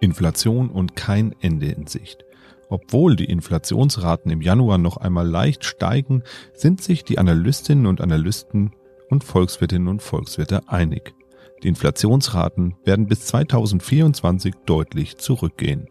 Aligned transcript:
Inflation 0.00 0.70
und 0.70 0.96
kein 0.96 1.34
Ende 1.40 1.66
in 1.66 1.86
Sicht. 1.86 2.24
Obwohl 2.68 3.16
die 3.16 3.24
Inflationsraten 3.24 4.30
im 4.30 4.42
Januar 4.42 4.78
noch 4.78 4.98
einmal 4.98 5.26
leicht 5.26 5.64
steigen, 5.64 6.22
sind 6.52 6.82
sich 6.82 7.04
die 7.04 7.18
Analystinnen 7.18 7.86
und 7.86 8.00
Analysten 8.00 8.72
und 9.08 9.24
Volkswirtinnen 9.24 9.88
und 9.88 10.02
Volkswirte 10.02 10.68
einig. 10.68 11.14
Die 11.62 11.68
Inflationsraten 11.68 12.76
werden 12.84 13.06
bis 13.06 13.26
2024 13.26 14.54
deutlich 14.66 15.16
zurückgehen. 15.16 15.88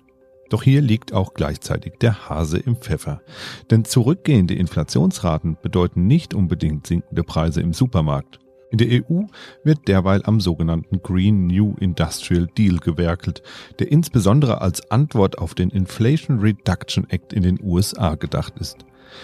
Doch 0.50 0.64
hier 0.64 0.82
liegt 0.82 1.14
auch 1.14 1.34
gleichzeitig 1.34 1.94
der 2.00 2.30
Hase 2.30 2.58
im 2.58 2.78
Pfeffer. 2.78 3.22
Denn 3.70 3.84
zurückgehende 3.84 4.54
Inflationsraten 4.54 5.58
bedeuten 5.62 6.08
nicht 6.08 6.34
unbedingt 6.34 6.88
sinkende 6.88 7.24
Preise 7.24 7.60
im 7.62 7.74
Supermarkt. 7.74 8.40
In 8.70 8.80
der 8.80 9.04
EU 9.10 9.24
wird 9.64 9.88
derweil 9.88 10.22
am 10.26 10.42
sogenannten 10.42 11.02
Green 11.02 11.48
New 11.48 11.76
Industrial 11.80 12.48
Deal 12.58 12.78
gewerkelt, 12.78 13.42
der 13.80 13.92
insbesondere 13.92 14.62
als 14.62 14.92
Antwort 14.92 15.38
auf 15.38 15.56
den 15.56 15.70
Inflation 15.70 16.40
Reduction 16.40 17.10
Act 17.10 17.32
in 17.32 17.44
den 17.44 17.60
USA 17.62 18.16
gedacht 18.16 18.54
ist. 18.60 18.78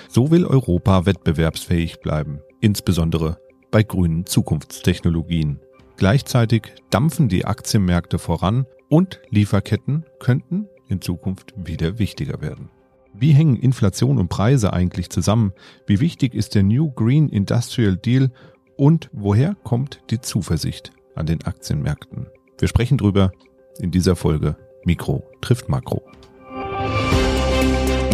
So 0.07 0.31
will 0.31 0.45
Europa 0.45 1.05
wettbewerbsfähig 1.05 1.99
bleiben, 1.99 2.39
insbesondere 2.61 3.37
bei 3.69 3.83
grünen 3.83 4.25
Zukunftstechnologien. 4.25 5.59
Gleichzeitig 5.97 6.73
dampfen 6.89 7.27
die 7.27 7.45
Aktienmärkte 7.45 8.19
voran 8.19 8.65
und 8.89 9.19
Lieferketten 9.29 10.05
könnten 10.19 10.67
in 10.87 11.01
Zukunft 11.01 11.53
wieder 11.57 11.99
wichtiger 11.99 12.41
werden. 12.41 12.69
Wie 13.15 13.31
hängen 13.31 13.57
Inflation 13.57 14.17
und 14.17 14.29
Preise 14.29 14.73
eigentlich 14.73 15.09
zusammen? 15.09 15.53
Wie 15.85 15.99
wichtig 15.99 16.33
ist 16.33 16.55
der 16.55 16.63
New 16.63 16.91
Green 16.91 17.29
Industrial 17.29 17.95
Deal 17.95 18.31
und 18.75 19.09
woher 19.11 19.55
kommt 19.63 20.01
die 20.09 20.21
Zuversicht 20.21 20.91
an 21.15 21.25
den 21.25 21.43
Aktienmärkten? 21.43 22.27
Wir 22.59 22.67
sprechen 22.67 22.97
drüber 22.97 23.31
in 23.79 23.91
dieser 23.91 24.15
Folge 24.15 24.55
Mikro 24.85 25.23
trifft 25.41 25.69
Makro. 25.69 26.01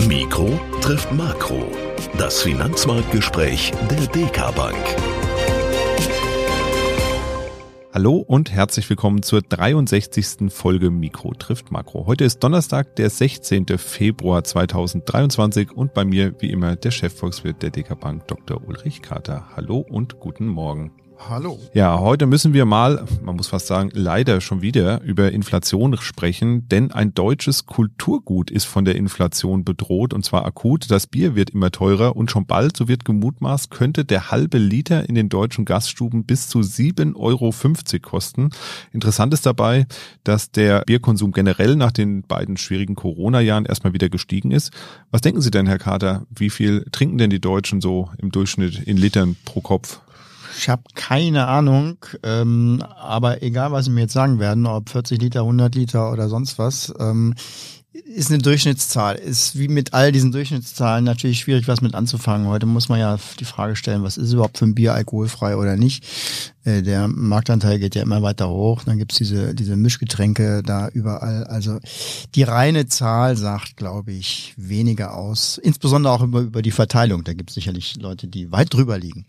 Mikro 0.07 0.59
trifft 0.81 1.11
Makro. 1.11 1.65
Das 2.17 2.41
Finanzmarktgespräch 2.41 3.71
der 3.89 4.07
DK 4.07 4.55
Bank. 4.55 4.75
Hallo 7.91 8.17
und 8.17 8.51
herzlich 8.51 8.87
willkommen 8.87 9.23
zur 9.23 9.41
63. 9.41 10.53
Folge 10.53 10.91
Mikro 10.91 11.33
trifft 11.33 11.71
Makro. 11.71 12.05
Heute 12.05 12.23
ist 12.23 12.37
Donnerstag, 12.43 12.95
der 12.97 13.09
16. 13.09 13.65
Februar 13.79 14.43
2023 14.43 15.71
und 15.71 15.95
bei 15.95 16.05
mir 16.05 16.39
wie 16.39 16.51
immer 16.51 16.75
der 16.75 16.91
Chefvolkswirt 16.91 17.63
der 17.63 17.71
DK 17.71 17.99
Bank 17.99 18.27
Dr. 18.27 18.61
Ulrich 18.67 19.01
Kater. 19.01 19.47
Hallo 19.55 19.79
und 19.79 20.19
guten 20.19 20.45
Morgen. 20.45 20.91
Hallo. 21.27 21.59
Ja, 21.73 21.99
heute 21.99 22.25
müssen 22.27 22.53
wir 22.53 22.63
mal, 22.63 23.05
man 23.21 23.35
muss 23.35 23.49
fast 23.49 23.67
sagen, 23.67 23.91
leider 23.93 24.39
schon 24.39 24.61
wieder 24.61 25.01
über 25.01 25.31
Inflation 25.31 25.97
sprechen, 25.97 26.67
denn 26.69 26.91
ein 26.91 27.13
deutsches 27.13 27.65
Kulturgut 27.65 28.49
ist 28.49 28.63
von 28.63 28.85
der 28.85 28.95
Inflation 28.95 29.65
bedroht 29.65 30.13
und 30.13 30.23
zwar 30.23 30.45
akut. 30.45 30.89
Das 30.89 31.07
Bier 31.07 31.35
wird 31.35 31.49
immer 31.49 31.71
teurer 31.71 32.15
und 32.15 32.31
schon 32.31 32.45
bald, 32.45 32.77
so 32.77 32.87
wird 32.87 33.03
gemutmaßt, 33.03 33.69
könnte 33.69 34.05
der 34.05 34.31
halbe 34.31 34.57
Liter 34.57 35.09
in 35.09 35.15
den 35.15 35.27
deutschen 35.27 35.65
Gaststuben 35.65 36.23
bis 36.23 36.47
zu 36.47 36.59
7,50 36.59 37.15
Euro 37.15 37.99
kosten. 38.01 38.51
Interessant 38.93 39.33
ist 39.33 39.45
dabei, 39.45 39.87
dass 40.23 40.51
der 40.51 40.83
Bierkonsum 40.85 41.33
generell 41.33 41.75
nach 41.75 41.91
den 41.91 42.23
beiden 42.23 42.55
schwierigen 42.55 42.95
Corona-Jahren 42.95 43.65
erstmal 43.65 43.93
wieder 43.93 44.09
gestiegen 44.09 44.51
ist. 44.51 44.71
Was 45.11 45.21
denken 45.21 45.41
Sie 45.41 45.51
denn, 45.51 45.67
Herr 45.67 45.79
Kater? 45.79 46.25
Wie 46.29 46.49
viel 46.49 46.85
trinken 46.91 47.17
denn 47.17 47.29
die 47.29 47.41
Deutschen 47.41 47.81
so 47.81 48.09
im 48.17 48.31
Durchschnitt 48.31 48.79
in 48.87 48.95
Litern 48.95 49.35
pro 49.43 49.59
Kopf? 49.59 49.99
Ich 50.57 50.69
habe 50.69 50.83
keine 50.95 51.47
Ahnung, 51.47 51.97
ähm, 52.23 52.83
aber 52.97 53.41
egal, 53.43 53.71
was 53.71 53.85
Sie 53.85 53.91
mir 53.91 54.01
jetzt 54.01 54.13
sagen 54.13 54.39
werden, 54.39 54.65
ob 54.65 54.89
40 54.89 55.21
Liter, 55.21 55.41
100 55.41 55.75
Liter 55.75 56.11
oder 56.11 56.29
sonst 56.29 56.57
was, 56.59 56.93
ähm, 56.99 57.35
ist 57.91 58.29
eine 58.29 58.39
Durchschnittszahl. 58.41 59.15
Ist 59.15 59.57
wie 59.57 59.67
mit 59.67 59.93
all 59.93 60.11
diesen 60.11 60.31
Durchschnittszahlen 60.31 61.03
natürlich 61.03 61.39
schwierig, 61.39 61.67
was 61.67 61.81
mit 61.81 61.95
anzufangen. 61.95 62.47
Heute 62.47 62.65
muss 62.65 62.89
man 62.89 62.99
ja 62.99 63.17
die 63.39 63.45
Frage 63.45 63.75
stellen, 63.75 64.03
was 64.03 64.17
ist 64.17 64.33
überhaupt 64.33 64.57
für 64.57 64.65
ein 64.65 64.75
Bier 64.75 64.93
alkoholfrei 64.93 65.55
oder 65.55 65.75
nicht. 65.75 66.05
Äh, 66.69 66.81
der 66.83 67.07
Marktanteil 67.07 67.79
geht 67.79 67.95
ja 67.95 68.03
immer 68.03 68.21
weiter 68.21 68.49
hoch. 68.49 68.83
Dann 68.85 68.97
gibt's 68.97 69.17
diese, 69.17 69.55
diese 69.55 69.75
Mischgetränke 69.75 70.61
da 70.63 70.89
überall. 70.89 71.45
Also 71.45 71.79
die 72.35 72.43
reine 72.43 72.87
Zahl 72.87 73.35
sagt, 73.35 73.77
glaube 73.77 74.11
ich, 74.11 74.53
weniger 74.57 75.15
aus. 75.15 75.57
Insbesondere 75.57 76.13
auch 76.13 76.21
über, 76.21 76.41
über 76.41 76.61
die 76.61 76.71
Verteilung. 76.71 77.23
Da 77.23 77.33
gibt's 77.33 77.53
sicherlich 77.53 77.95
Leute, 77.99 78.27
die 78.27 78.51
weit 78.51 78.73
drüber 78.73 78.97
liegen. 78.97 79.25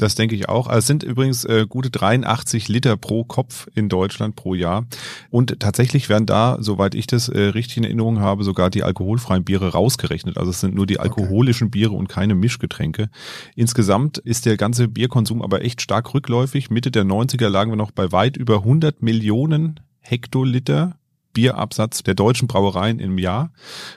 Das 0.00 0.14
denke 0.14 0.34
ich 0.34 0.48
auch. 0.48 0.66
Also 0.66 0.78
es 0.78 0.86
sind 0.86 1.02
übrigens 1.02 1.44
äh, 1.44 1.66
gute 1.68 1.90
83 1.90 2.68
Liter 2.68 2.96
pro 2.96 3.22
Kopf 3.22 3.68
in 3.74 3.90
Deutschland 3.90 4.34
pro 4.34 4.54
Jahr. 4.54 4.86
Und 5.28 5.60
tatsächlich 5.60 6.08
werden 6.08 6.24
da, 6.24 6.56
soweit 6.60 6.94
ich 6.94 7.06
das 7.06 7.28
äh, 7.28 7.38
richtig 7.38 7.76
in 7.76 7.84
Erinnerung 7.84 8.18
habe, 8.18 8.42
sogar 8.42 8.70
die 8.70 8.82
alkoholfreien 8.82 9.44
Biere 9.44 9.72
rausgerechnet. 9.72 10.38
Also 10.38 10.52
es 10.52 10.60
sind 10.60 10.74
nur 10.74 10.86
die 10.86 10.98
alkoholischen 10.98 11.66
okay. 11.66 11.80
Biere 11.80 11.92
und 11.92 12.08
keine 12.08 12.34
Mischgetränke. 12.34 13.10
Insgesamt 13.56 14.16
ist 14.16 14.46
der 14.46 14.56
ganze 14.56 14.88
Bierkonsum 14.88 15.42
aber 15.42 15.62
echt 15.62 15.82
stark 15.82 16.14
rückläufig. 16.14 16.70
Mitte 16.80 16.90
der 16.90 17.04
90er 17.04 17.50
lagen 17.50 17.72
wir 17.72 17.76
noch 17.76 17.90
bei 17.90 18.10
weit 18.10 18.38
über 18.38 18.60
100 18.60 19.02
Millionen 19.02 19.80
Hektoliter 19.98 20.96
Bierabsatz 21.34 22.02
der 22.02 22.14
deutschen 22.14 22.48
Brauereien 22.48 23.00
im 23.00 23.18
Jahr. 23.18 23.52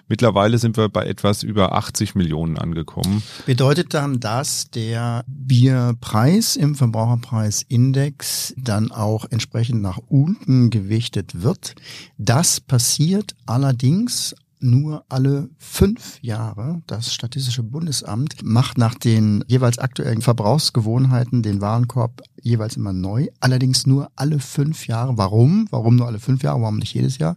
Mittlerweile 0.09 0.57
sind 0.57 0.75
wir 0.75 0.89
bei 0.89 1.05
etwas 1.05 1.43
über 1.43 1.72
80 1.72 2.13
Millionen 2.16 2.57
angekommen. 2.57 3.23
Bedeutet 3.45 3.93
dann, 3.93 4.19
dass 4.19 4.69
der 4.69 5.23
Bierpreis 5.27 6.57
im 6.57 6.75
Verbraucherpreisindex 6.75 8.53
dann 8.57 8.91
auch 8.91 9.23
entsprechend 9.29 9.81
nach 9.81 9.99
unten 10.09 10.69
gewichtet 10.69 11.41
wird. 11.41 11.75
Das 12.17 12.59
passiert 12.59 13.33
allerdings 13.45 14.35
nur 14.63 15.06
alle 15.09 15.50
fünf 15.57 16.19
Jahre. 16.22 16.81
Das 16.88 17.13
Statistische 17.13 17.63
Bundesamt 17.63 18.44
macht 18.44 18.78
nach 18.78 18.96
den 18.96 19.44
jeweils 19.47 19.78
aktuellen 19.78 20.22
Verbrauchsgewohnheiten 20.22 21.44
den 21.44 21.62
Warenkorb 21.62 22.22
jeweils 22.41 22.78
immer 22.78 22.94
neu. 22.94 23.28
Allerdings 23.40 23.85
nur 23.85 24.09
alle 24.16 24.40
fünf 24.40 24.88
Jahre. 24.88 25.18
Warum? 25.18 25.68
Warum 25.69 25.96
nur 25.96 26.07
alle 26.07 26.19
fünf 26.19 26.44
Jahre? 26.44 26.62
Warum 26.62 26.79
nicht 26.79 26.94
jedes 26.94 27.18
Jahr? 27.18 27.35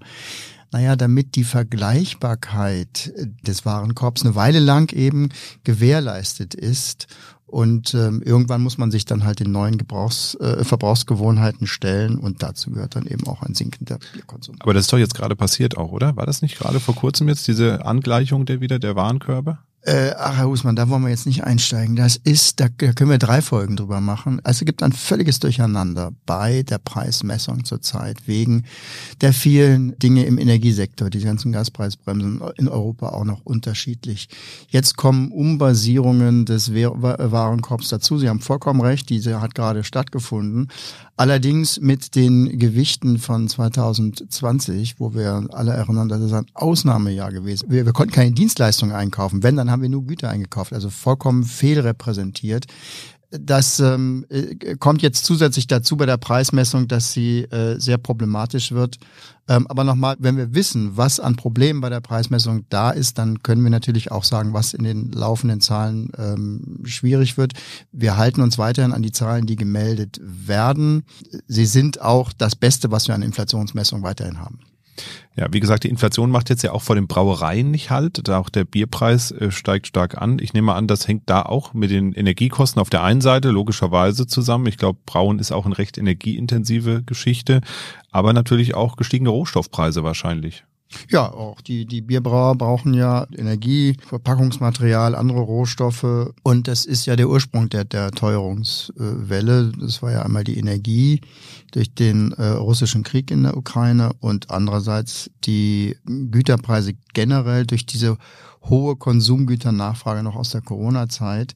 Naja, 0.72 0.96
damit 0.96 1.36
die 1.36 1.44
Vergleichbarkeit 1.44 3.12
des 3.42 3.64
Warenkorbs 3.64 4.24
eine 4.24 4.34
Weile 4.34 4.58
lang 4.58 4.92
eben 4.92 5.28
gewährleistet 5.64 6.54
ist 6.54 7.06
und 7.46 7.94
ähm, 7.94 8.22
irgendwann 8.22 8.60
muss 8.60 8.76
man 8.76 8.90
sich 8.90 9.04
dann 9.04 9.24
halt 9.24 9.38
den 9.40 9.52
neuen 9.52 9.78
Gebrauchs, 9.78 10.34
äh, 10.40 10.64
Verbrauchsgewohnheiten 10.64 11.66
stellen 11.66 12.18
und 12.18 12.42
dazu 12.42 12.70
gehört 12.72 12.96
dann 12.96 13.06
eben 13.06 13.26
auch 13.26 13.42
ein 13.42 13.54
sinkender 13.54 13.98
Bierkonsum. 14.12 14.56
Aber 14.58 14.74
das 14.74 14.86
ist 14.86 14.92
doch 14.92 14.98
jetzt 14.98 15.14
gerade 15.14 15.36
passiert 15.36 15.76
auch, 15.76 15.92
oder? 15.92 16.16
War 16.16 16.26
das 16.26 16.42
nicht 16.42 16.58
gerade 16.58 16.80
vor 16.80 16.96
kurzem 16.96 17.28
jetzt 17.28 17.46
diese 17.46 17.84
Angleichung 17.86 18.46
der 18.46 18.60
wieder 18.60 18.78
der 18.78 18.96
Warenkörbe? 18.96 19.58
Äh, 19.86 20.14
ach, 20.18 20.38
Herr 20.38 20.48
Husmann, 20.48 20.74
da 20.74 20.88
wollen 20.88 21.04
wir 21.04 21.10
jetzt 21.10 21.26
nicht 21.26 21.44
einsteigen. 21.44 21.94
Das 21.94 22.16
ist, 22.16 22.58
da, 22.58 22.66
da 22.76 22.92
können 22.92 23.08
wir 23.08 23.18
drei 23.18 23.40
Folgen 23.40 23.76
drüber 23.76 24.00
machen. 24.00 24.40
Also 24.42 24.62
es 24.62 24.66
gibt 24.66 24.82
ein 24.82 24.90
völliges 24.90 25.38
Durcheinander 25.38 26.10
bei 26.26 26.64
der 26.64 26.78
Preismessung 26.78 27.64
zurzeit 27.64 28.26
wegen 28.26 28.64
der 29.20 29.32
vielen 29.32 29.96
Dinge 30.00 30.24
im 30.24 30.38
Energiesektor. 30.38 31.08
Die 31.08 31.20
ganzen 31.20 31.52
Gaspreisbremsen 31.52 32.42
in 32.56 32.66
Europa 32.66 33.10
auch 33.10 33.24
noch 33.24 33.42
unterschiedlich. 33.44 34.28
Jetzt 34.70 34.96
kommen 34.96 35.30
Umbasierungen 35.30 36.46
des 36.46 36.74
Warenkorbs 36.74 37.88
dazu. 37.88 38.18
Sie 38.18 38.28
haben 38.28 38.40
vollkommen 38.40 38.80
recht, 38.80 39.08
diese 39.08 39.40
hat 39.40 39.54
gerade 39.54 39.84
stattgefunden. 39.84 40.66
Allerdings 41.18 41.80
mit 41.80 42.14
den 42.14 42.58
Gewichten 42.58 43.18
von 43.18 43.48
2020, 43.48 45.00
wo 45.00 45.14
wir 45.14 45.46
alle 45.50 45.72
erinnern, 45.72 46.10
das 46.10 46.20
ist 46.20 46.32
ein 46.34 46.44
Ausnahmejahr 46.52 47.32
gewesen. 47.32 47.70
Wir, 47.70 47.86
wir 47.86 47.94
konnten 47.94 48.12
keine 48.12 48.32
Dienstleistungen 48.32 48.94
einkaufen. 48.94 49.42
Wenn, 49.42 49.56
dann 49.56 49.70
haben 49.76 49.82
wir 49.82 49.88
nur 49.90 50.06
Güter 50.06 50.30
eingekauft. 50.30 50.72
Also 50.72 50.88
vollkommen 50.88 51.44
fehlrepräsentiert. 51.44 52.64
Das 53.30 53.80
ähm, 53.80 54.24
äh, 54.30 54.76
kommt 54.76 55.02
jetzt 55.02 55.24
zusätzlich 55.24 55.66
dazu 55.66 55.96
bei 55.96 56.06
der 56.06 56.16
Preismessung, 56.16 56.88
dass 56.88 57.12
sie 57.12 57.40
äh, 57.42 57.78
sehr 57.78 57.98
problematisch 57.98 58.72
wird. 58.72 58.98
Ähm, 59.48 59.66
aber 59.66 59.84
nochmal, 59.84 60.16
wenn 60.18 60.36
wir 60.36 60.54
wissen, 60.54 60.96
was 60.96 61.20
an 61.20 61.36
Problemen 61.36 61.80
bei 61.80 61.90
der 61.90 62.00
Preismessung 62.00 62.64
da 62.70 62.90
ist, 62.90 63.18
dann 63.18 63.42
können 63.42 63.62
wir 63.64 63.70
natürlich 63.70 64.10
auch 64.10 64.24
sagen, 64.24 64.54
was 64.54 64.74
in 64.74 64.84
den 64.84 65.10
laufenden 65.10 65.60
Zahlen 65.60 66.10
ähm, 66.16 66.80
schwierig 66.84 67.36
wird. 67.36 67.52
Wir 67.92 68.16
halten 68.16 68.40
uns 68.40 68.58
weiterhin 68.58 68.92
an 68.92 69.02
die 69.02 69.12
Zahlen, 69.12 69.44
die 69.44 69.56
gemeldet 69.56 70.18
werden. 70.22 71.02
Sie 71.48 71.66
sind 71.66 72.00
auch 72.00 72.32
das 72.32 72.56
Beste, 72.56 72.90
was 72.90 73.08
wir 73.08 73.14
an 73.14 73.22
Inflationsmessung 73.22 74.02
weiterhin 74.02 74.38
haben. 74.38 74.60
Ja, 75.36 75.48
wie 75.52 75.60
gesagt, 75.60 75.84
die 75.84 75.88
Inflation 75.88 76.30
macht 76.30 76.48
jetzt 76.48 76.62
ja 76.62 76.72
auch 76.72 76.82
vor 76.82 76.94
den 76.94 77.06
Brauereien 77.06 77.70
nicht 77.70 77.90
halt. 77.90 78.28
Auch 78.30 78.48
der 78.48 78.64
Bierpreis 78.64 79.30
äh, 79.30 79.50
steigt 79.50 79.86
stark 79.86 80.20
an. 80.20 80.38
Ich 80.40 80.54
nehme 80.54 80.74
an, 80.74 80.86
das 80.86 81.06
hängt 81.06 81.28
da 81.28 81.42
auch 81.42 81.74
mit 81.74 81.90
den 81.90 82.12
Energiekosten 82.12 82.80
auf 82.80 82.90
der 82.90 83.02
einen 83.02 83.20
Seite 83.20 83.50
logischerweise 83.50 84.26
zusammen. 84.26 84.66
Ich 84.66 84.78
glaube, 84.78 84.98
Brauen 85.04 85.38
ist 85.38 85.52
auch 85.52 85.66
eine 85.66 85.78
recht 85.78 85.98
energieintensive 85.98 87.02
Geschichte, 87.02 87.60
aber 88.10 88.32
natürlich 88.32 88.74
auch 88.74 88.96
gestiegene 88.96 89.30
Rohstoffpreise 89.30 90.02
wahrscheinlich. 90.02 90.64
Ja, 91.10 91.32
auch 91.32 91.60
die, 91.60 91.84
die 91.84 92.00
Bierbrauer 92.00 92.56
brauchen 92.56 92.94
ja 92.94 93.26
Energie, 93.36 93.96
Verpackungsmaterial, 94.06 95.14
andere 95.14 95.40
Rohstoffe. 95.40 96.32
Und 96.42 96.68
das 96.68 96.84
ist 96.84 97.06
ja 97.06 97.16
der 97.16 97.28
Ursprung 97.28 97.68
der, 97.68 97.84
der 97.84 98.12
Teuerungswelle. 98.12 99.72
Das 99.80 100.02
war 100.02 100.12
ja 100.12 100.22
einmal 100.22 100.44
die 100.44 100.58
Energie 100.58 101.20
durch 101.72 101.92
den 101.94 102.32
äh, 102.32 102.46
russischen 102.46 103.02
Krieg 103.02 103.30
in 103.30 103.42
der 103.42 103.56
Ukraine 103.56 104.12
und 104.20 104.50
andererseits 104.50 105.30
die 105.44 105.96
Güterpreise 106.06 106.94
generell 107.12 107.66
durch 107.66 107.86
diese 107.86 108.16
hohe 108.68 108.96
Konsumgüternachfrage 108.96 110.22
noch 110.22 110.36
aus 110.36 110.50
der 110.50 110.60
Corona-Zeit. 110.60 111.54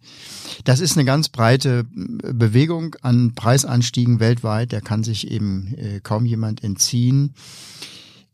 Das 0.65 0.81
ist 0.81 0.97
eine 0.97 1.05
ganz 1.05 1.29
breite 1.29 1.85
Bewegung 1.85 2.97
an 3.03 3.35
Preisanstiegen 3.35 4.21
weltweit. 4.21 4.73
Der 4.73 4.81
kann 4.81 5.03
sich 5.03 5.31
eben 5.31 5.75
äh, 5.77 6.01
kaum 6.01 6.25
jemand 6.25 6.63
entziehen. 6.63 7.35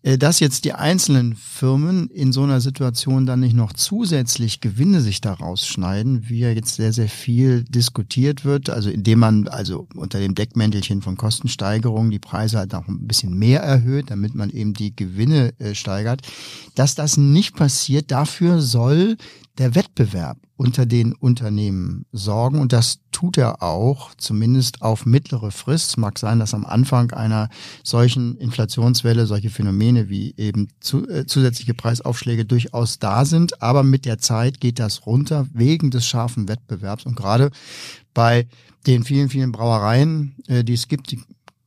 Äh, 0.06 0.18
dass 0.18 0.38
jetzt 0.38 0.64
die 0.64 0.72
einzelnen 0.72 1.34
Firmen 1.34 2.08
in 2.10 2.32
so 2.32 2.44
einer 2.44 2.60
Situation 2.60 3.26
dann 3.26 3.40
nicht 3.40 3.56
noch 3.56 3.72
zusätzlich 3.72 4.60
Gewinne 4.60 5.00
sich 5.00 5.20
daraus 5.20 5.66
schneiden, 5.66 6.28
wie 6.28 6.38
ja 6.38 6.50
jetzt 6.50 6.76
sehr, 6.76 6.92
sehr 6.92 7.08
viel 7.08 7.64
diskutiert 7.64 8.44
wird, 8.44 8.70
also 8.70 8.88
indem 8.88 9.18
man 9.18 9.48
also 9.48 9.88
unter 9.96 10.20
dem 10.20 10.36
Deckmäntelchen 10.36 11.02
von 11.02 11.16
Kostensteigerungen 11.16 12.12
die 12.12 12.20
Preise 12.20 12.58
halt 12.58 12.72
auch 12.76 12.86
ein 12.86 13.08
bisschen 13.08 13.36
mehr 13.36 13.62
erhöht, 13.62 14.12
damit 14.12 14.36
man 14.36 14.50
eben 14.50 14.74
die 14.74 14.94
Gewinne 14.94 15.58
äh, 15.58 15.74
steigert, 15.74 16.22
dass 16.76 16.94
das 16.94 17.16
nicht 17.16 17.56
passiert, 17.56 18.12
dafür 18.12 18.60
soll 18.60 19.16
der 19.58 19.74
Wettbewerb 19.74 20.38
unter 20.56 20.86
den 20.86 21.14
Unternehmen 21.14 22.06
sorgen 22.12 22.60
und 22.60 22.72
das 22.72 23.00
tut 23.16 23.38
er 23.38 23.62
auch, 23.62 24.14
zumindest 24.18 24.82
auf 24.82 25.06
mittlere 25.06 25.50
Frist. 25.50 25.96
Mag 25.96 26.18
sein, 26.18 26.38
dass 26.38 26.52
am 26.52 26.66
Anfang 26.66 27.12
einer 27.12 27.48
solchen 27.82 28.36
Inflationswelle 28.36 29.24
solche 29.24 29.48
Phänomene 29.48 30.10
wie 30.10 30.34
eben 30.36 30.68
zu, 30.80 31.08
äh, 31.08 31.24
zusätzliche 31.24 31.72
Preisaufschläge 31.72 32.44
durchaus 32.44 32.98
da 32.98 33.24
sind, 33.24 33.62
aber 33.62 33.84
mit 33.84 34.04
der 34.04 34.18
Zeit 34.18 34.60
geht 34.60 34.78
das 34.78 35.06
runter 35.06 35.46
wegen 35.54 35.90
des 35.90 36.06
scharfen 36.06 36.46
Wettbewerbs 36.46 37.06
und 37.06 37.16
gerade 37.16 37.50
bei 38.12 38.48
den 38.86 39.02
vielen, 39.02 39.30
vielen 39.30 39.50
Brauereien, 39.50 40.34
äh, 40.46 40.62
die 40.62 40.74
es 40.74 40.86
gibt, 40.86 41.10
die 41.10 41.22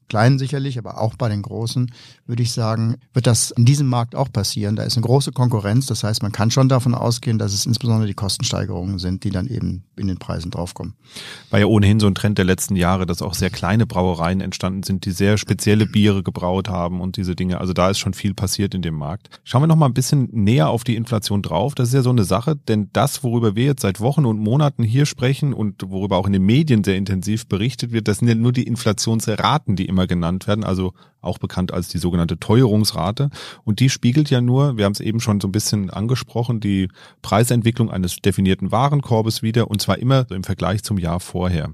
kleinen 0.08 0.38
sicherlich, 0.38 0.78
aber 0.78 1.02
auch 1.02 1.16
bei 1.16 1.30
den 1.30 1.42
großen, 1.42 1.92
würde 2.30 2.44
ich 2.44 2.52
sagen, 2.52 2.96
wird 3.14 3.28
das 3.28 3.52
in 3.52 3.66
diesem 3.66 3.88
Markt 3.88 4.16
auch 4.16 4.32
passieren. 4.32 4.76
Da 4.76 4.84
ist 4.84 4.98
eine 4.98 5.06
große 5.06 5.32
Konkurrenz. 5.32 5.86
Das 5.86 6.04
heißt, 6.04 6.24
man 6.24 6.32
kann 6.32 6.50
schon 6.50 6.70
davon 6.70 6.96
ausgehen, 6.96 7.38
dass 7.38 7.54
es 7.54 7.66
insbesondere 7.66 8.08
die 8.08 8.14
Kostensteigerungen 8.14 9.00
sind, 9.00 9.24
die 9.24 9.30
dann 9.30 9.48
eben 9.48 9.84
in 9.96 10.08
den 10.08 10.18
Preisen 10.18 10.52
draufkommen. 10.52 10.96
War 11.52 11.60
ja 11.60 11.68
ohnehin 11.68 12.00
so 12.00 12.08
ein 12.08 12.16
Trend 12.16 12.38
der 12.38 12.46
letzten 12.46 12.76
Jahre, 12.76 13.06
dass 13.06 13.22
auch 13.22 13.34
sehr 13.36 13.52
kleine 13.52 13.86
Brauereien 13.86 14.42
entstanden 14.42 14.84
sind, 14.84 15.06
die 15.06 15.12
sehr 15.12 15.38
spezielle 15.38 15.86
Biere 15.86 16.24
gebraut 16.24 16.70
haben 16.70 17.02
und 17.02 17.18
diese 17.18 17.36
Dinge. 17.36 17.60
Also 17.60 17.74
da 17.74 17.90
ist 17.92 18.00
schon 18.00 18.14
viel 18.14 18.34
passiert 18.34 18.74
in 18.74 18.82
dem 18.82 18.96
Markt. 18.96 19.42
Schauen 19.44 19.62
wir 19.62 19.68
noch 19.68 19.76
mal 19.76 19.86
ein 19.86 19.94
bisschen 19.94 20.30
näher 20.32 20.70
auf 20.70 20.84
die 20.84 20.96
Inflation 20.96 21.44
drauf. 21.44 21.76
Das 21.76 21.90
ist 21.90 21.94
ja 21.94 22.02
so 22.02 22.10
eine 22.10 22.24
Sache, 22.24 22.56
denn 22.56 22.90
das, 22.94 23.24
worüber 23.24 23.56
wir 23.56 23.66
jetzt 23.66 23.82
seit 23.82 24.00
Wochen 24.00 24.26
und 24.26 24.40
Monaten 24.40 24.84
hier 24.84 25.06
sprechen 25.06 25.54
und 25.54 25.84
worüber 25.88 26.18
auch 26.18 26.26
in 26.26 26.34
den 26.34 26.44
Medien 26.44 26.84
sehr 26.84 26.96
intensiv 26.98 27.48
berichtet 27.48 27.92
wird, 27.92 28.08
das 28.08 28.20
sind 28.20 28.28
ja 28.28 28.36
nur 28.36 28.54
die 28.54 28.64
Inflationsraten, 28.64 29.76
die 29.76 29.86
immer 29.86 30.00
immer 30.00 30.08
genannt 30.08 30.48
werden, 30.48 30.64
also 30.64 30.94
auch 31.22 31.38
bekannt 31.38 31.74
als 31.74 31.90
die 31.90 31.98
sogenannte 31.98 32.40
Teuerungsrate. 32.40 33.30
Und 33.64 33.80
die 33.80 33.90
spiegelt 33.90 34.30
ja 34.30 34.42
nur, 34.42 34.78
wir 34.78 34.86
haben 34.86 34.94
es 34.94 35.00
eben 35.00 35.20
schon 35.20 35.42
so 35.42 35.48
ein 35.48 35.52
bisschen 35.52 35.90
angesprochen, 35.90 36.60
die 36.60 36.90
Preisentwicklung 37.22 37.90
eines 37.92 38.18
definierten 38.18 38.72
Warenkorbes 38.72 39.42
wieder 39.42 39.70
und 39.70 39.82
zwar 39.82 40.00
immer 40.00 40.26
im 40.32 40.44
Vergleich 40.44 40.84
zum 40.84 40.98
Jahr 40.98 41.20
vorher. 41.20 41.74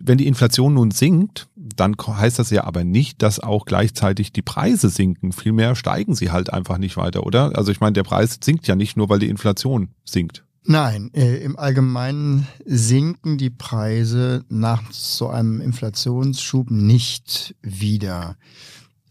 Wenn 0.00 0.18
die 0.18 0.26
Inflation 0.26 0.74
nun 0.74 0.90
sinkt, 0.90 1.48
dann 1.56 1.96
heißt 1.96 2.38
das 2.38 2.50
ja 2.50 2.64
aber 2.64 2.84
nicht, 2.84 3.22
dass 3.22 3.40
auch 3.40 3.64
gleichzeitig 3.66 4.32
die 4.32 4.42
Preise 4.42 4.88
sinken. 4.88 5.32
Vielmehr 5.32 5.74
steigen 5.74 6.14
sie 6.14 6.30
halt 6.30 6.52
einfach 6.52 6.78
nicht 6.78 6.96
weiter, 6.96 7.24
oder? 7.24 7.56
Also 7.56 7.72
ich 7.72 7.80
meine, 7.80 7.94
der 7.94 8.04
Preis 8.04 8.38
sinkt 8.42 8.66
ja 8.66 8.76
nicht 8.76 8.96
nur, 8.96 9.08
weil 9.08 9.18
die 9.18 9.28
Inflation 9.28 9.88
sinkt. 10.04 10.44
Nein, 10.68 11.12
äh, 11.14 11.36
im 11.44 11.56
Allgemeinen 11.56 12.48
sinken 12.64 13.38
die 13.38 13.50
Preise 13.50 14.44
nach 14.48 14.90
so 14.90 15.28
einem 15.28 15.60
Inflationsschub 15.60 16.72
nicht 16.72 17.54
wieder. 17.62 18.36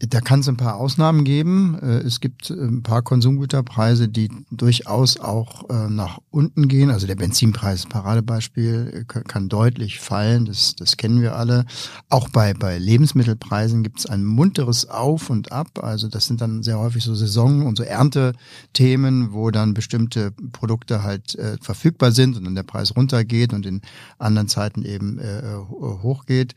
Da 0.08 0.20
kann 0.20 0.40
es 0.40 0.48
ein 0.48 0.56
paar 0.56 0.76
Ausnahmen 0.76 1.24
geben. 1.24 1.78
Äh, 1.80 1.98
es 1.98 2.20
gibt 2.20 2.50
äh, 2.50 2.54
ein 2.54 2.82
paar 2.82 3.02
Konsumgüterpreise, 3.02 4.08
die 4.08 4.30
durchaus 4.50 5.18
auch 5.18 5.68
äh, 5.70 5.88
nach 5.88 6.18
unten 6.30 6.68
gehen. 6.68 6.90
Also 6.90 7.06
der 7.06 7.16
Benzinpreis, 7.16 7.86
Paradebeispiel, 7.86 9.04
kann 9.06 9.48
deutlich 9.48 9.98
fallen. 9.98 10.44
Das, 10.44 10.76
das 10.76 10.96
kennen 10.96 11.20
wir 11.20 11.36
alle. 11.36 11.64
Auch 12.08 12.28
bei, 12.28 12.54
bei 12.54 12.78
Lebensmittelpreisen 12.78 13.82
gibt 13.82 14.00
es 14.00 14.06
ein 14.06 14.24
munteres 14.24 14.88
Auf 14.88 15.30
und 15.30 15.52
Ab. 15.52 15.82
Also 15.82 16.08
das 16.08 16.26
sind 16.26 16.40
dann 16.40 16.62
sehr 16.62 16.78
häufig 16.78 17.02
so 17.02 17.14
Saison- 17.14 17.66
und 17.66 17.76
so 17.76 17.82
Erntethemen, 17.82 19.32
wo 19.32 19.50
dann 19.50 19.74
bestimmte 19.74 20.32
Produkte 20.52 21.02
halt 21.02 21.34
äh, 21.36 21.56
verfügbar 21.60 22.12
sind 22.12 22.36
und 22.36 22.44
dann 22.44 22.54
der 22.54 22.62
Preis 22.62 22.94
runtergeht 22.94 23.52
und 23.52 23.66
in 23.66 23.80
anderen 24.18 24.48
Zeiten 24.48 24.84
eben 24.84 25.18
äh, 25.18 25.42
hochgeht. 25.80 26.54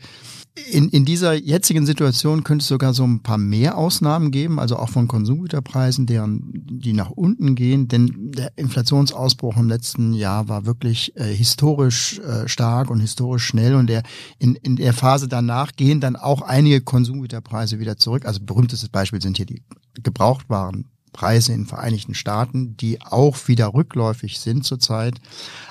In, 0.71 0.89
in 0.89 1.05
dieser 1.05 1.33
jetzigen 1.33 1.85
Situation 1.85 2.43
könnte 2.43 2.63
es 2.63 2.67
sogar 2.67 2.93
so 2.93 3.05
ein 3.05 3.21
paar 3.21 3.38
mehr 3.39 3.77
Ausnahmen 3.77 4.31
geben, 4.31 4.59
also 4.59 4.77
auch 4.77 4.89
von 4.89 5.07
Konsumgüterpreisen, 5.07 6.05
deren, 6.05 6.51
die 6.53 6.93
nach 6.93 7.09
unten 7.09 7.55
gehen, 7.55 7.87
denn 7.87 8.31
der 8.31 8.51
Inflationsausbruch 8.55 9.57
im 9.57 9.67
letzten 9.69 10.13
Jahr 10.13 10.47
war 10.47 10.65
wirklich 10.65 11.15
äh, 11.15 11.23
historisch 11.33 12.19
äh, 12.19 12.47
stark 12.47 12.89
und 12.89 12.99
historisch 12.99 13.45
schnell 13.45 13.75
und 13.75 13.87
der, 13.87 14.03
in, 14.37 14.55
in 14.55 14.75
der 14.75 14.93
Phase 14.93 15.27
danach 15.27 15.71
gehen 15.73 15.99
dann 15.99 16.15
auch 16.15 16.41
einige 16.41 16.81
Konsumgüterpreise 16.81 17.79
wieder 17.79 17.97
zurück. 17.97 18.25
Also 18.25 18.39
berühmtestes 18.41 18.89
Beispiel 18.89 19.21
sind 19.21 19.37
hier 19.37 19.45
die 19.45 19.63
Gebrauchtwaren. 20.01 20.85
Preise 21.11 21.53
in 21.53 21.61
den 21.61 21.67
Vereinigten 21.67 22.13
Staaten, 22.13 22.77
die 22.77 23.01
auch 23.01 23.47
wieder 23.47 23.73
rückläufig 23.73 24.39
sind 24.39 24.63
zurzeit. 24.63 25.19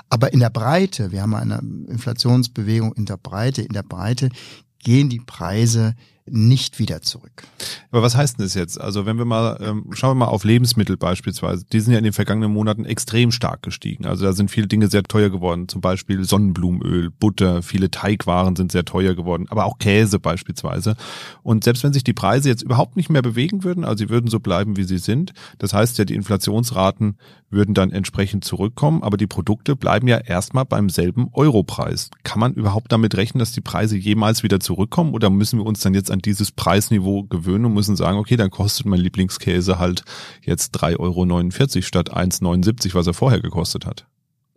Aber 0.09 0.32
in 0.32 0.41
der 0.41 0.50
Breite, 0.50 1.12
wir 1.12 1.23
haben 1.23 1.35
eine 1.35 1.59
Inflationsbewegung 1.88 2.93
in 2.94 3.06
der 3.06 3.19
Breite, 3.19 3.62
in 3.62 3.73
der 3.73 3.82
Breite 3.82 4.31
gehen 4.79 5.09
die 5.09 5.20
Preise 5.20 5.94
nicht 6.31 6.79
wieder 6.79 7.03
zurück. 7.03 7.45
Aber 7.91 8.03
was 8.03 8.17
heißt 8.17 8.39
denn 8.39 8.45
das 8.45 8.55
jetzt? 8.55 8.81
Also 8.81 9.07
wenn 9.07 9.19
wir 9.19 9.25
mal, 9.25 9.59
ähm, 9.61 9.87
schauen 9.93 10.11
wir 10.11 10.27
mal 10.27 10.31
auf 10.31 10.45
Lebensmittel 10.45 10.97
beispielsweise. 10.97 11.65
Die 11.73 11.81
sind 11.81 11.93
ja 11.93 11.99
in 11.99 12.05
den 12.05 12.13
vergangenen 12.13 12.53
Monaten 12.53 12.85
extrem 12.85 13.31
stark 13.33 13.63
gestiegen. 13.63 14.07
Also 14.07 14.25
da 14.25 14.33
sind 14.33 14.51
viele 14.51 14.67
Dinge 14.67 14.89
sehr 14.89 15.03
teuer 15.03 15.31
geworden. 15.31 15.69
Zum 15.69 15.81
Beispiel 15.81 16.25
Sonnenblumenöl, 16.25 17.11
Butter, 17.11 17.63
viele 17.63 17.91
Teigwaren 17.91 18.57
sind 18.57 18.73
sehr 18.73 18.85
teuer 18.85 19.15
geworden. 19.15 19.47
Aber 19.51 19.65
auch 19.65 19.79
Käse 19.79 20.19
beispielsweise. 20.19 20.97
Und 21.43 21.65
selbst 21.65 21.83
wenn 21.85 21.93
sich 21.93 22.05
die 22.05 22.13
Preise 22.13 22.49
jetzt 22.49 22.63
überhaupt 22.63 22.97
nicht 22.97 23.11
mehr 23.11 23.23
bewegen 23.23 23.65
würden, 23.65 23.85
also 23.85 24.05
sie 24.05 24.11
würden 24.11 24.29
so 24.29 24.41
bleiben, 24.41 24.77
wie 24.77 24.85
sie 24.85 24.99
sind, 24.99 25.33
das 25.59 25.73
heißt 25.73 25.99
ja, 25.99 26.05
die 26.05 26.15
Inflationsraten 26.15 27.17
würden 27.51 27.75
dann 27.75 27.93
entsprechend 27.93 28.45
zurückkommen. 28.45 29.03
Aber 29.03 29.17
die 29.17 29.27
Produkte 29.27 29.77
bleiben 29.77 30.09
ja 30.09 30.19
erstmal 30.19 30.65
beim 30.65 30.91
selben 30.91 31.29
Europreis. 31.33 32.11
Kann 32.23 32.41
man 32.41 32.55
überhaupt 32.55 32.93
damit 32.93 33.17
rechnen, 33.17 33.39
dass 33.39 33.53
die 33.53 33.61
Preise 33.61 33.97
jemals 33.97 34.43
wieder 34.43 34.61
zurückkommen? 34.61 35.15
Oder 35.15 35.31
müssen 35.31 35.59
wir 35.59 35.67
uns 35.67 35.81
dann 35.81 35.95
jetzt 35.95 36.11
an 36.11 36.18
dieses 36.20 36.53
Preisniveau 36.53 37.25
gewöhnen 37.25 37.67
und 37.67 37.75
müssen 37.75 37.97
sagen, 37.97 38.19
okay, 38.19 38.37
dann 38.37 38.50
kostet 38.50 38.87
mein 38.87 39.00
Lieblingskäse 39.00 39.79
halt 39.79 40.05
jetzt 40.43 40.76
3,49 40.76 40.99
Euro 40.99 41.82
statt 41.82 42.17
1,79, 42.17 42.94
was 42.94 43.06
er 43.06 43.15
vorher 43.15 43.41
gekostet 43.41 43.87
hat. 43.87 44.06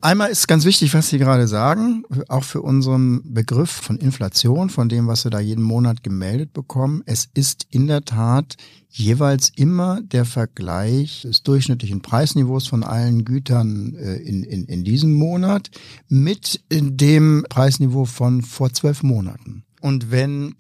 Einmal 0.04 0.32
ist 0.32 0.48
ganz 0.48 0.66
wichtig, 0.66 0.96
was 0.96 1.10
Sie 1.10 1.20
gerade 1.20 1.48
sagen, 1.48 2.04
auch 2.28 2.44
für 2.44 2.64
unseren 2.64 3.22
Begriff 3.36 3.70
von 3.70 3.98
Inflation, 3.98 4.72
von 4.72 4.90
dem, 4.90 5.06
was 5.06 5.26
wir 5.26 5.30
da 5.30 5.40
jeden 5.40 5.64
Monat 5.64 6.02
gemeldet 6.02 6.54
bekommen. 6.54 7.04
Es 7.06 7.30
ist 7.36 7.68
in 7.70 7.86
der 7.86 8.04
Tat 8.04 8.58
jeweils 8.90 9.50
immer 9.56 10.02
der 10.02 10.26
Vergleich 10.26 11.22
des 11.22 11.44
durchschnittlichen 11.44 12.02
Preisniveaus 12.02 12.66
von 12.66 12.84
allen 12.84 13.26
Gütern 13.26 13.94
äh, 13.94 14.16
in, 14.16 14.44
in, 14.44 14.66
in 14.66 14.84
diesem 14.84 15.14
Monat 15.14 15.70
mit 16.10 16.62
dem 16.72 17.46
Preisniveau 17.48 18.06
von 18.06 18.42
vor 18.42 18.74
zwölf 18.74 19.04
Monaten. 19.04 19.66
Und 19.82 20.10
wenn 20.10 20.56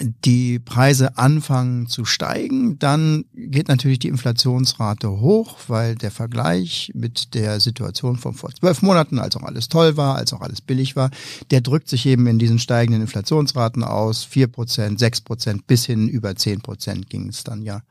die 0.00 0.58
Preise 0.58 1.16
anfangen 1.18 1.86
zu 1.86 2.04
steigen, 2.04 2.78
dann 2.78 3.24
geht 3.34 3.68
natürlich 3.68 3.98
die 3.98 4.08
Inflationsrate 4.08 5.10
hoch, 5.20 5.56
weil 5.68 5.94
der 5.94 6.10
Vergleich 6.10 6.90
mit 6.94 7.34
der 7.34 7.60
Situation 7.60 8.16
von 8.16 8.34
vor 8.34 8.50
zwölf 8.52 8.82
Monaten, 8.82 9.18
als 9.18 9.36
auch 9.36 9.42
alles 9.42 9.68
toll 9.68 9.96
war, 9.96 10.16
als 10.16 10.32
auch 10.32 10.40
alles 10.40 10.60
billig 10.60 10.96
war, 10.96 11.10
der 11.50 11.60
drückt 11.60 11.88
sich 11.88 12.06
eben 12.06 12.26
in 12.26 12.38
diesen 12.38 12.58
steigenden 12.58 13.02
Inflationsraten 13.02 13.84
aus. 13.84 14.24
Vier 14.24 14.48
Prozent, 14.48 14.98
sechs 14.98 15.20
Prozent 15.20 15.66
bis 15.66 15.86
hin 15.86 16.08
über 16.08 16.34
zehn 16.36 16.60
Prozent 16.60 17.08
ging 17.08 17.28
es 17.28 17.44
dann 17.44 17.62
ja. 17.62 17.82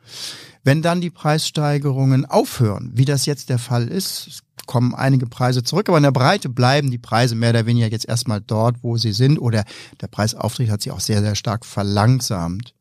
Wenn 0.64 0.82
dann 0.82 1.02
die 1.02 1.10
Preissteigerungen 1.10 2.26
aufhören, 2.26 2.92
wie 2.94 3.06
das 3.06 3.26
jetzt 3.26 3.50
der 3.50 3.60
Fall 3.60 3.88
ist, 3.88 4.44
kommen 4.66 4.96
einige 4.96 5.26
Preise 5.26 5.64
zurück, 5.64 5.90
aber 5.90 5.98
in 5.98 6.04
der 6.04 6.12
Breite 6.12 6.50
bleiben 6.50 6.92
die 6.92 6.98
Preise 6.98 7.36
mehr 7.36 7.50
oder 7.50 7.66
weniger 7.66 7.88
jetzt 7.88 8.08
erstmal 8.08 8.42
dort, 8.42 8.78
wo 8.82 8.98
sie 8.98 9.12
sind. 9.12 9.40
Oder 9.40 9.66
der 10.02 10.08
Preisauftritt 10.08 10.70
hat 10.70 10.82
sich 10.82 10.92
auch 10.92 11.00
sehr, 11.00 11.22
sehr 11.22 11.36
stark 11.36 11.66
verlangsamt 11.66 12.74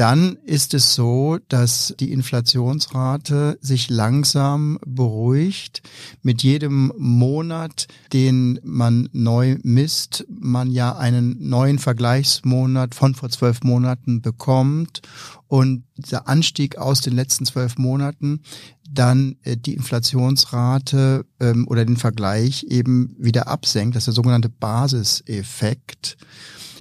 dann 0.00 0.38
ist 0.46 0.72
es 0.72 0.94
so, 0.94 1.36
dass 1.48 1.94
die 2.00 2.10
Inflationsrate 2.10 3.58
sich 3.60 3.90
langsam 3.90 4.78
beruhigt. 4.86 5.82
Mit 6.22 6.42
jedem 6.42 6.90
Monat, 6.96 7.86
den 8.14 8.58
man 8.62 9.10
neu 9.12 9.58
misst, 9.62 10.24
man 10.30 10.70
ja 10.70 10.96
einen 10.96 11.36
neuen 11.50 11.78
Vergleichsmonat 11.78 12.94
von 12.94 13.14
vor 13.14 13.28
zwölf 13.28 13.62
Monaten 13.62 14.22
bekommt 14.22 15.02
und 15.48 15.84
der 16.10 16.26
Anstieg 16.28 16.78
aus 16.78 17.02
den 17.02 17.12
letzten 17.12 17.44
zwölf 17.44 17.76
Monaten 17.76 18.40
dann 18.90 19.36
äh, 19.42 19.58
die 19.58 19.74
Inflationsrate 19.74 21.26
ähm, 21.40 21.68
oder 21.68 21.84
den 21.84 21.98
Vergleich 21.98 22.64
eben 22.64 23.14
wieder 23.18 23.48
absenkt. 23.48 23.96
Das 23.96 24.04
ist 24.04 24.06
der 24.06 24.14
sogenannte 24.14 24.48
Basiseffekt 24.48 26.16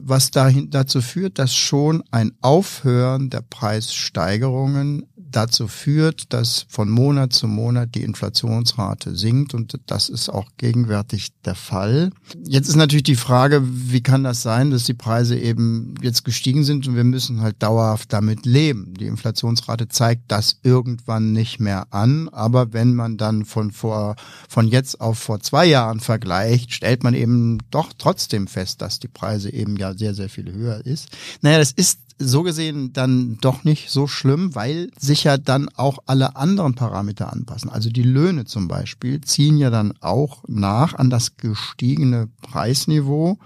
was 0.04 0.32
dahin, 0.32 0.70
dazu 0.70 1.02
führt, 1.02 1.40
dass 1.40 1.56
schon 1.56 2.04
ein 2.12 2.32
Aufhören 2.42 3.30
der 3.30 3.42
Preissteigerungen 3.42 5.06
dazu 5.32 5.68
führt, 5.68 6.34
dass 6.34 6.66
von 6.70 6.90
Monat 6.90 7.34
zu 7.34 7.48
Monat 7.48 7.96
die 7.96 8.04
Inflationsrate 8.04 9.16
sinkt 9.16 9.54
und 9.54 9.80
das 9.86 10.10
ist 10.10 10.30
auch 10.30 10.48
gegenwärtig 10.58 11.30
der 11.46 11.56
Fall. 11.56 12.12
Jetzt 12.46 12.70
ist 12.70 12.76
natürlich 12.76 13.04
die 13.04 13.16
Frage, 13.16 13.62
wie 13.64 14.02
kann 14.02 14.24
das 14.24 14.42
sein, 14.42 14.72
dass 14.72 14.84
die 14.84 14.94
Preise 14.94 15.38
eben 15.38 15.96
jetzt 16.02 16.24
gestiegen 16.26 16.64
sind 16.64 16.88
und 16.88 16.96
wir 16.96 17.04
müssen 17.04 17.42
halt 17.42 17.62
dauerhaft 17.62 18.12
damit 18.14 18.46
leben. 18.46 18.94
Die 18.94 19.08
Inflationsrate 19.08 19.88
zeigt 19.88 20.24
das 20.28 20.60
irgendwann 20.64 21.34
nicht 21.34 21.60
mehr 21.60 21.88
an, 21.92 22.30
aber 22.30 22.74
wenn 22.74 22.96
man 22.96 23.18
dann 23.18 23.46
von 23.46 23.72
vor, 23.72 24.16
von 24.48 24.68
jetzt 24.68 25.02
auf 25.02 25.20
vor 25.20 25.40
zwei 25.40 25.66
Jahren 25.66 26.00
vergleicht, 26.00 26.74
stellt 26.74 27.04
man 27.04 27.14
eben 27.14 27.60
doch 27.72 27.94
trotzdem 27.98 28.48
fest, 28.48 28.82
dass 28.82 29.00
die 29.00 29.08
Preise 29.08 29.52
eben 29.52 29.78
ja 29.78 29.94
sehr, 29.94 30.14
sehr 30.14 30.30
viel 30.30 30.52
höher 30.52 30.86
ist. 30.86 31.10
Naja, 31.42 31.60
das 31.60 31.72
ist 31.72 32.00
so 32.20 32.44
gesehen 32.44 32.92
dann 32.92 33.38
doch 33.40 33.64
nicht 33.64 33.90
so 33.90 34.06
schlimm, 34.06 34.54
weil 34.54 34.92
sich 35.00 35.24
ja 35.24 35.38
dann 35.38 35.70
auch 35.70 36.00
alle 36.06 36.36
anderen 36.36 36.76
Parameter 36.76 37.32
anpassen. 37.32 37.70
Also 37.70 37.90
die 37.90 38.04
Löhne 38.04 38.46
zum 38.46 38.68
Beispiel 38.68 39.22
ziehen 39.22 39.58
ja 39.58 39.70
dann 39.70 39.94
auch 40.02 40.44
nach 40.48 40.94
an 40.94 41.10
das 41.10 41.38
gestiegene 41.38 42.28
Preisniveau. 42.42 43.40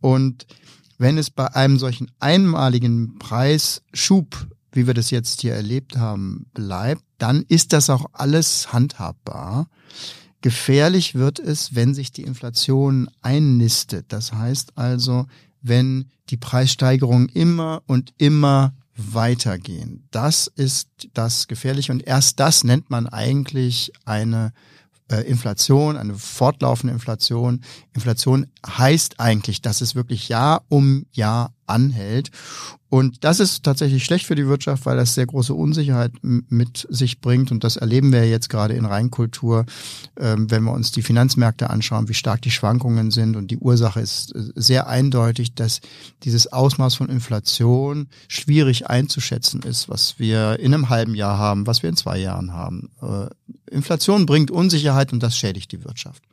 Und 0.00 0.46
wenn 0.98 1.18
es 1.18 1.30
bei 1.30 1.54
einem 1.54 1.78
solchen 1.78 2.10
einmaligen 2.18 3.18
Preisschub, 3.18 4.48
wie 4.72 4.86
wir 4.86 4.94
das 4.94 5.10
jetzt 5.10 5.40
hier 5.40 5.54
erlebt 5.54 5.96
haben, 5.96 6.46
bleibt, 6.52 7.02
dann 7.18 7.44
ist 7.48 7.72
das 7.72 7.90
auch 7.90 8.06
alles 8.12 8.72
handhabbar. 8.72 9.68
Gefährlich 10.42 11.14
wird 11.14 11.38
es, 11.38 11.74
wenn 11.74 11.94
sich 11.94 12.12
die 12.12 12.22
Inflation 12.22 13.08
einnistet. 13.20 14.06
Das 14.08 14.32
heißt 14.32 14.76
also, 14.76 15.26
wenn 15.62 16.10
die 16.30 16.36
Preissteigerungen 16.36 17.28
immer 17.28 17.82
und 17.86 18.12
immer 18.18 18.74
weitergehen. 18.96 20.06
Das 20.10 20.46
ist 20.46 20.88
das 21.14 21.48
Gefährliche 21.48 21.92
und 21.92 22.06
erst 22.06 22.38
das 22.40 22.64
nennt 22.64 22.90
man 22.90 23.06
eigentlich 23.06 23.92
eine 24.04 24.52
äh, 25.10 25.22
Inflation, 25.22 25.96
eine 25.96 26.14
fortlaufende 26.14 26.92
Inflation. 26.92 27.62
Inflation 27.94 28.46
heißt 28.66 29.18
eigentlich, 29.18 29.62
dass 29.62 29.80
es 29.80 29.94
wirklich 29.94 30.28
Jahr 30.28 30.64
um 30.68 31.06
Jahr 31.12 31.52
anhält. 31.70 32.30
Und 32.90 33.22
das 33.22 33.38
ist 33.38 33.62
tatsächlich 33.62 34.04
schlecht 34.04 34.26
für 34.26 34.34
die 34.34 34.48
Wirtschaft, 34.48 34.84
weil 34.84 34.96
das 34.96 35.14
sehr 35.14 35.26
große 35.26 35.54
Unsicherheit 35.54 36.12
mit 36.22 36.88
sich 36.90 37.20
bringt. 37.20 37.52
Und 37.52 37.62
das 37.62 37.76
erleben 37.76 38.12
wir 38.12 38.28
jetzt 38.28 38.50
gerade 38.50 38.74
in 38.74 38.84
Reinkultur, 38.84 39.64
ähm, 40.18 40.50
wenn 40.50 40.64
wir 40.64 40.72
uns 40.72 40.90
die 40.90 41.02
Finanzmärkte 41.02 41.70
anschauen, 41.70 42.08
wie 42.08 42.14
stark 42.14 42.42
die 42.42 42.50
Schwankungen 42.50 43.12
sind. 43.12 43.36
Und 43.36 43.52
die 43.52 43.58
Ursache 43.58 44.00
ist 44.00 44.34
äh, 44.34 44.42
sehr 44.56 44.88
eindeutig, 44.88 45.54
dass 45.54 45.80
dieses 46.24 46.52
Ausmaß 46.52 46.96
von 46.96 47.08
Inflation 47.08 48.08
schwierig 48.26 48.88
einzuschätzen 48.88 49.62
ist, 49.62 49.88
was 49.88 50.18
wir 50.18 50.58
in 50.58 50.74
einem 50.74 50.88
halben 50.88 51.14
Jahr 51.14 51.38
haben, 51.38 51.68
was 51.68 51.84
wir 51.84 51.90
in 51.90 51.96
zwei 51.96 52.18
Jahren 52.18 52.52
haben. 52.52 52.90
Äh, 53.00 53.28
Inflation 53.70 54.26
bringt 54.26 54.50
Unsicherheit 54.50 55.12
und 55.12 55.22
das 55.22 55.36
schädigt 55.36 55.70
die 55.70 55.84
Wirtschaft. 55.84 56.24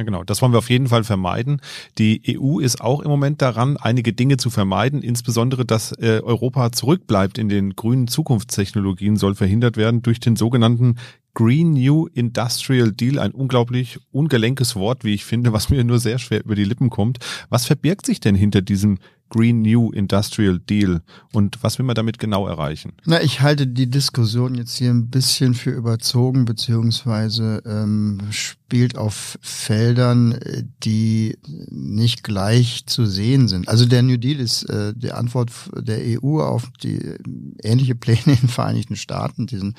Ja, 0.00 0.04
genau. 0.04 0.24
Das 0.24 0.40
wollen 0.40 0.52
wir 0.52 0.58
auf 0.58 0.70
jeden 0.70 0.86
Fall 0.86 1.04
vermeiden. 1.04 1.60
Die 1.98 2.22
EU 2.26 2.58
ist 2.58 2.80
auch 2.80 3.00
im 3.00 3.10
Moment 3.10 3.42
daran, 3.42 3.76
einige 3.76 4.14
Dinge 4.14 4.38
zu 4.38 4.48
vermeiden. 4.48 5.02
Insbesondere, 5.02 5.66
dass 5.66 5.92
äh, 5.92 6.22
Europa 6.24 6.72
zurückbleibt 6.72 7.36
in 7.36 7.50
den 7.50 7.76
grünen 7.76 8.08
Zukunftstechnologien 8.08 9.16
soll 9.16 9.34
verhindert 9.34 9.76
werden 9.76 10.00
durch 10.00 10.18
den 10.18 10.36
sogenannten 10.36 10.94
Green 11.34 11.72
New 11.74 12.06
Industrial 12.14 12.90
Deal. 12.90 13.18
Ein 13.18 13.32
unglaublich 13.32 13.98
ungelenkes 14.10 14.74
Wort, 14.74 15.04
wie 15.04 15.12
ich 15.12 15.26
finde, 15.26 15.52
was 15.52 15.68
mir 15.68 15.84
nur 15.84 15.98
sehr 15.98 16.18
schwer 16.18 16.42
über 16.46 16.54
die 16.54 16.64
Lippen 16.64 16.88
kommt. 16.88 17.18
Was 17.50 17.66
verbirgt 17.66 18.06
sich 18.06 18.20
denn 18.20 18.34
hinter 18.34 18.62
diesem 18.62 19.00
Green 19.30 19.62
New 19.62 19.90
Industrial 19.92 20.58
Deal 20.58 21.00
und 21.32 21.62
was 21.62 21.78
will 21.78 21.86
man 21.86 21.94
damit 21.94 22.18
genau 22.18 22.46
erreichen? 22.46 22.92
Na, 23.06 23.22
ich 23.22 23.40
halte 23.40 23.66
die 23.66 23.88
Diskussion 23.88 24.54
jetzt 24.56 24.76
hier 24.76 24.90
ein 24.90 25.08
bisschen 25.08 25.54
für 25.54 25.70
überzogen, 25.70 26.44
beziehungsweise 26.44 27.62
ähm, 27.64 28.18
spielt 28.30 28.98
auf 28.98 29.38
Feldern, 29.40 30.38
die 30.82 31.38
nicht 31.70 32.24
gleich 32.24 32.84
zu 32.86 33.06
sehen 33.06 33.48
sind. 33.48 33.68
Also 33.68 33.86
der 33.86 34.02
New 34.02 34.18
Deal 34.18 34.40
ist 34.40 34.64
äh, 34.64 34.92
die 34.94 35.12
Antwort 35.12 35.52
der 35.74 35.98
EU 36.22 36.40
auf 36.40 36.68
die 36.82 37.00
ähnliche 37.62 37.94
Pläne 37.94 38.20
in 38.26 38.36
den 38.36 38.48
Vereinigten 38.48 38.96
Staaten, 38.96 39.46
diesen 39.46 39.76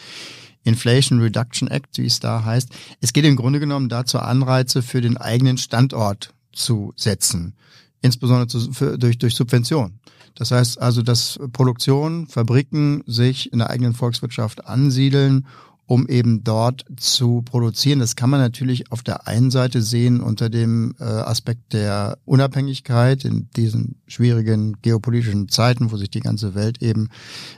Inflation 0.63 1.19
Reduction 1.19 1.67
Act, 1.67 1.97
wie 1.97 2.05
es 2.05 2.19
da 2.19 2.45
heißt. 2.45 2.69
Es 3.01 3.13
geht 3.13 3.25
im 3.25 3.35
Grunde 3.35 3.59
genommen 3.59 3.89
dazu, 3.89 4.19
Anreize 4.19 4.81
für 4.81 5.01
den 5.01 5.17
eigenen 5.17 5.57
Standort 5.57 6.33
zu 6.53 6.93
setzen 6.95 7.55
insbesondere 8.01 8.47
zu, 8.47 8.71
für, 8.71 8.97
durch, 8.97 9.17
durch 9.17 9.35
Subvention. 9.35 9.99
Das 10.35 10.51
heißt 10.51 10.81
also, 10.81 11.01
dass 11.01 11.39
Produktion, 11.51 12.27
Fabriken 12.27 13.03
sich 13.05 13.51
in 13.51 13.59
der 13.59 13.69
eigenen 13.69 13.93
Volkswirtschaft 13.93 14.65
ansiedeln, 14.65 15.45
um 15.91 16.07
eben 16.07 16.45
dort 16.45 16.85
zu 16.95 17.41
produzieren. 17.41 17.99
Das 17.99 18.15
kann 18.15 18.29
man 18.29 18.39
natürlich 18.39 18.93
auf 18.93 19.03
der 19.03 19.27
einen 19.27 19.51
Seite 19.51 19.81
sehen 19.81 20.21
unter 20.21 20.49
dem 20.49 20.95
äh, 20.99 21.03
Aspekt 21.03 21.73
der 21.73 22.17
Unabhängigkeit 22.23 23.25
in 23.25 23.49
diesen 23.57 23.97
schwierigen 24.07 24.77
geopolitischen 24.81 25.49
Zeiten, 25.49 25.91
wo 25.91 25.97
sich 25.97 26.09
die 26.09 26.21
ganze 26.21 26.55
Welt 26.55 26.81
eben 26.81 27.09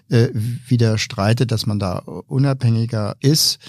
äh, 0.10 0.30
wieder 0.34 0.98
streitet, 0.98 1.52
dass 1.52 1.68
man 1.68 1.78
da 1.78 2.00
unabhängiger 2.00 3.16
ist. 3.20 3.60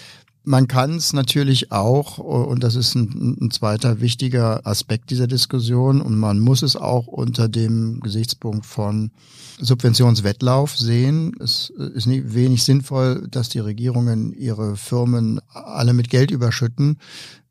Man 0.47 0.69
kann 0.69 0.97
es 0.97 1.15
natürlich 1.15 1.73
auch, 1.73 2.19
und 2.19 2.63
das 2.63 2.75
ist 2.75 2.95
ein, 2.95 3.39
ein, 3.41 3.51
zweiter 3.51 4.03
wichtiger 4.03 4.67
Aspekt 4.67 5.09
dieser 5.09 5.27
Diskussion, 5.27 6.03
und 6.03 6.19
man 6.19 6.39
muss 6.39 6.63
es 6.63 6.77
auch 6.77 7.07
unter 7.07 7.49
dem 7.49 8.01
Gesichtspunkt 8.01 8.67
von 8.67 9.11
Subventionswettlauf 9.59 10.77
sehen. 10.77 11.33
Es 11.41 11.71
ist 11.71 12.07
nicht 12.07 12.35
wenig 12.35 12.63
sinnvoll, 12.63 13.27
dass 13.31 13.49
die 13.49 13.61
Regierungen 13.61 14.35
ihre 14.35 14.77
Firmen 14.77 15.41
alle 15.49 15.95
mit 15.95 16.11
Geld 16.11 16.31
überschütten, 16.31 16.99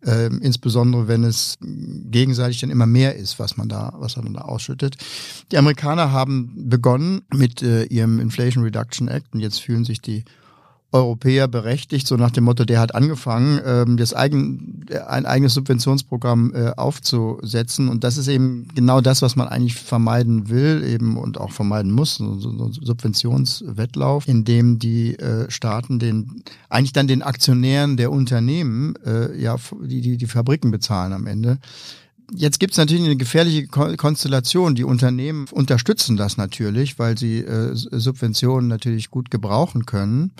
äh, 0.05 0.27
insbesondere 0.27 1.07
wenn 1.07 1.23
es 1.23 1.57
gegenseitig 1.61 2.61
dann 2.61 2.69
immer 2.69 2.85
mehr 2.85 3.15
ist, 3.15 3.39
was 3.39 3.57
man 3.57 3.69
da, 3.69 3.93
was 3.97 4.17
man 4.17 4.35
da 4.35 4.41
ausschüttet. 4.41 4.97
Die 5.51 5.57
Amerikaner 5.57 6.11
haben 6.11 6.69
begonnen 6.69 7.21
mit 7.33 7.63
äh, 7.63 7.85
ihrem 7.85 8.19
Inflation 8.19 8.63
Reduction 8.63 9.07
Act 9.07 9.33
und 9.33 9.39
jetzt 9.39 9.61
fühlen 9.61 9.83
sich 9.83 9.99
die 9.99 10.25
Europäer 10.93 11.47
berechtigt, 11.47 12.07
so 12.07 12.15
nach 12.15 12.31
dem 12.31 12.43
Motto, 12.43 12.65
der 12.65 12.79
hat 12.79 12.93
angefangen, 12.93 13.59
ähm, 13.65 13.97
das 13.97 14.13
eigen, 14.13 14.85
ein 15.07 15.25
eigenes 15.25 15.55
Subventionsprogramm 15.55 16.53
äh, 16.53 16.71
aufzusetzen. 16.77 17.89
Und 17.89 18.03
das 18.03 18.17
ist 18.17 18.27
eben 18.27 18.67
genau 18.75 19.01
das, 19.01 19.21
was 19.21 19.35
man 19.35 19.47
eigentlich 19.47 19.75
vermeiden 19.75 20.49
will 20.49 20.83
eben 20.85 21.17
und 21.17 21.39
auch 21.39 21.51
vermeiden 21.51 21.91
muss, 21.91 22.15
so, 22.15 22.37
so 22.37 22.49
ein 22.49 22.73
Subventionswettlauf, 22.73 24.27
in 24.27 24.45
dem 24.45 24.77
die 24.77 25.17
äh, 25.17 25.49
Staaten 25.49 25.97
den 25.99 26.43
eigentlich 26.69 26.93
dann 26.93 27.07
den 27.07 27.23
Aktionären 27.23 27.97
der 27.97 28.11
Unternehmen, 28.11 28.95
äh, 29.05 29.35
ja, 29.41 29.57
die, 29.83 30.01
die 30.01 30.17
die 30.17 30.27
Fabriken 30.27 30.71
bezahlen 30.71 31.13
am 31.13 31.27
Ende, 31.27 31.57
Jetzt 32.35 32.59
gibt 32.59 32.71
es 32.71 32.77
natürlich 32.77 33.03
eine 33.03 33.15
gefährliche 33.15 33.67
Konstellation. 33.67 34.75
Die 34.75 34.85
Unternehmen 34.85 35.45
unterstützen 35.51 36.17
das 36.17 36.37
natürlich, 36.37 36.97
weil 36.97 37.17
sie 37.17 37.39
äh, 37.39 37.71
Subventionen 37.73 38.67
natürlich 38.67 39.11
gut 39.11 39.29
gebrauchen 39.29 39.85
können. 39.85 40.31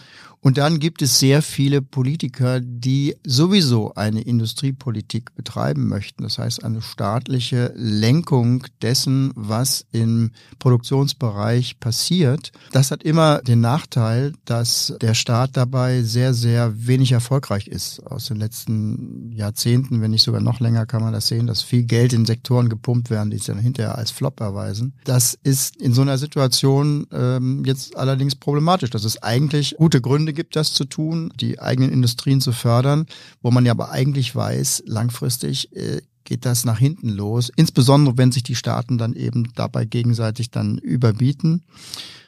Und 0.43 0.57
dann 0.57 0.79
gibt 0.79 1.01
es 1.01 1.19
sehr 1.19 1.41
viele 1.41 1.81
Politiker, 1.81 2.59
die 2.59 3.15
sowieso 3.25 3.93
eine 3.93 4.21
Industriepolitik 4.21 5.33
betreiben 5.35 5.88
möchten. 5.88 6.23
Das 6.23 6.38
heißt, 6.38 6.65
eine 6.65 6.81
staatliche 6.81 7.71
Lenkung 7.77 8.65
dessen, 8.81 9.31
was 9.35 9.85
im 9.93 10.31
Produktionsbereich 10.59 11.79
passiert. 11.79 12.51
Das 12.73 12.91
hat 12.91 13.03
immer 13.03 13.41
den 13.41 13.62
Nachteil, 13.62 14.33
dass 14.43 14.93
der 15.01 15.13
Staat 15.13 15.51
dabei 15.55 16.03
sehr, 16.03 16.33
sehr 16.33 16.88
wenig 16.88 17.13
erfolgreich 17.13 17.69
ist. 17.69 18.05
Aus 18.05 18.25
den 18.25 18.35
letzten 18.35 19.31
Jahrzehnten, 19.31 20.01
wenn 20.01 20.12
nicht 20.12 20.23
sogar 20.23 20.41
noch 20.41 20.59
länger, 20.59 20.85
kann 20.85 21.01
man 21.01 21.13
das 21.13 21.29
sehen, 21.29 21.47
dass 21.47 21.62
viel 21.62 21.83
Geld 21.83 22.12
in 22.12 22.25
Sektoren 22.25 22.67
gepumpt 22.67 23.09
werden, 23.09 23.31
die 23.31 23.38
sich 23.38 23.47
dann 23.47 23.59
hinterher 23.59 23.97
als 23.97 24.12
Flop 24.12 24.41
erweisen. 24.41 24.93
Das 25.05 25.39
ist 25.41 25.77
in 25.77 25.93
so 25.93 26.01
einer 26.01 26.17
Situation 26.17 27.07
ähm, 27.13 27.63
jetzt 27.63 27.95
allerdings 27.95 28.35
problematisch. 28.35 28.89
Das 28.89 29.05
ist 29.05 29.23
eigentlich 29.23 29.75
gute 29.77 30.01
Gründe 30.01 30.32
gibt, 30.33 30.55
das 30.55 30.73
zu 30.73 30.85
tun, 30.85 31.31
die 31.39 31.59
eigenen 31.59 31.91
Industrien 31.91 32.41
zu 32.41 32.51
fördern, 32.51 33.05
wo 33.41 33.51
man 33.51 33.65
ja 33.65 33.71
aber 33.71 33.91
eigentlich 33.91 34.35
weiß, 34.35 34.83
langfristig 34.85 35.75
äh, 35.75 36.01
geht 36.23 36.45
das 36.45 36.65
nach 36.65 36.79
hinten 36.79 37.09
los, 37.09 37.51
insbesondere 37.55 38.17
wenn 38.17 38.31
sich 38.31 38.43
die 38.43 38.55
Staaten 38.55 38.97
dann 38.97 39.13
eben 39.13 39.51
dabei 39.55 39.85
gegenseitig 39.85 40.51
dann 40.51 40.77
überbieten. 40.77 41.63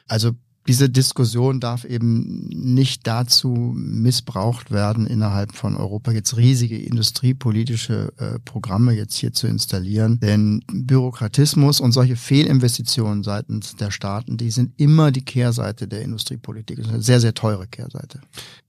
Also 0.06 0.32
diese 0.68 0.90
Diskussion 0.90 1.60
darf 1.60 1.84
eben 1.84 2.48
nicht 2.48 3.06
dazu 3.06 3.72
missbraucht 3.76 4.70
werden, 4.70 5.06
innerhalb 5.06 5.54
von 5.54 5.76
Europa 5.76 6.10
jetzt 6.12 6.36
riesige 6.36 6.78
industriepolitische 6.78 8.12
äh, 8.18 8.38
Programme 8.40 8.92
jetzt 8.92 9.16
hier 9.16 9.32
zu 9.32 9.46
installieren. 9.46 10.18
Denn 10.20 10.62
Bürokratismus 10.66 11.80
und 11.80 11.92
solche 11.92 12.16
Fehlinvestitionen 12.16 13.22
seitens 13.22 13.76
der 13.76 13.90
Staaten, 13.90 14.36
die 14.36 14.50
sind 14.50 14.72
immer 14.76 15.12
die 15.12 15.24
Kehrseite 15.24 15.86
der 15.86 16.02
Industriepolitik. 16.02 16.78
Das 16.78 16.86
ist 16.86 16.92
eine 16.92 17.02
sehr, 17.02 17.20
sehr 17.20 17.34
teure 17.34 17.66
Kehrseite. 17.66 18.20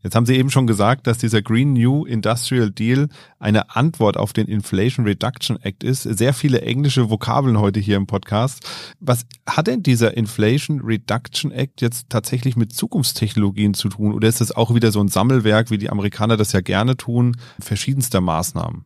Jetzt 0.03 0.15
haben 0.15 0.25
Sie 0.25 0.35
eben 0.35 0.51
schon 0.51 0.67
gesagt, 0.67 1.07
dass 1.07 1.17
dieser 1.17 1.41
Green 1.41 1.73
New 1.73 2.05
Industrial 2.05 2.69
Deal 2.69 3.09
eine 3.39 3.75
Antwort 3.75 4.17
auf 4.17 4.31
den 4.31 4.47
Inflation 4.47 5.05
Reduction 5.05 5.57
Act 5.61 5.83
ist. 5.83 6.03
Sehr 6.03 6.33
viele 6.33 6.61
englische 6.61 7.09
Vokabeln 7.09 7.59
heute 7.59 7.79
hier 7.79 7.97
im 7.97 8.07
Podcast. 8.07 8.63
Was 8.99 9.25
hat 9.47 9.67
denn 9.67 9.83
dieser 9.83 10.15
Inflation 10.15 10.81
Reduction 10.81 11.51
Act 11.51 11.81
jetzt 11.87 12.09
tatsächlich 12.09 12.55
mit 12.55 12.73
Zukunftstechnologien 12.73 13.73
zu 13.73 13.89
tun? 13.89 14.13
Oder 14.13 14.27
ist 14.27 14.41
das 14.41 14.51
auch 14.51 14.73
wieder 14.73 14.91
so 14.91 14.99
ein 14.99 15.07
Sammelwerk, 15.07 15.71
wie 15.71 15.77
die 15.77 15.89
Amerikaner 15.89 16.37
das 16.37 16.51
ja 16.51 16.61
gerne 16.61 16.97
tun, 16.97 17.37
verschiedenster 17.59 18.21
Maßnahmen? 18.21 18.85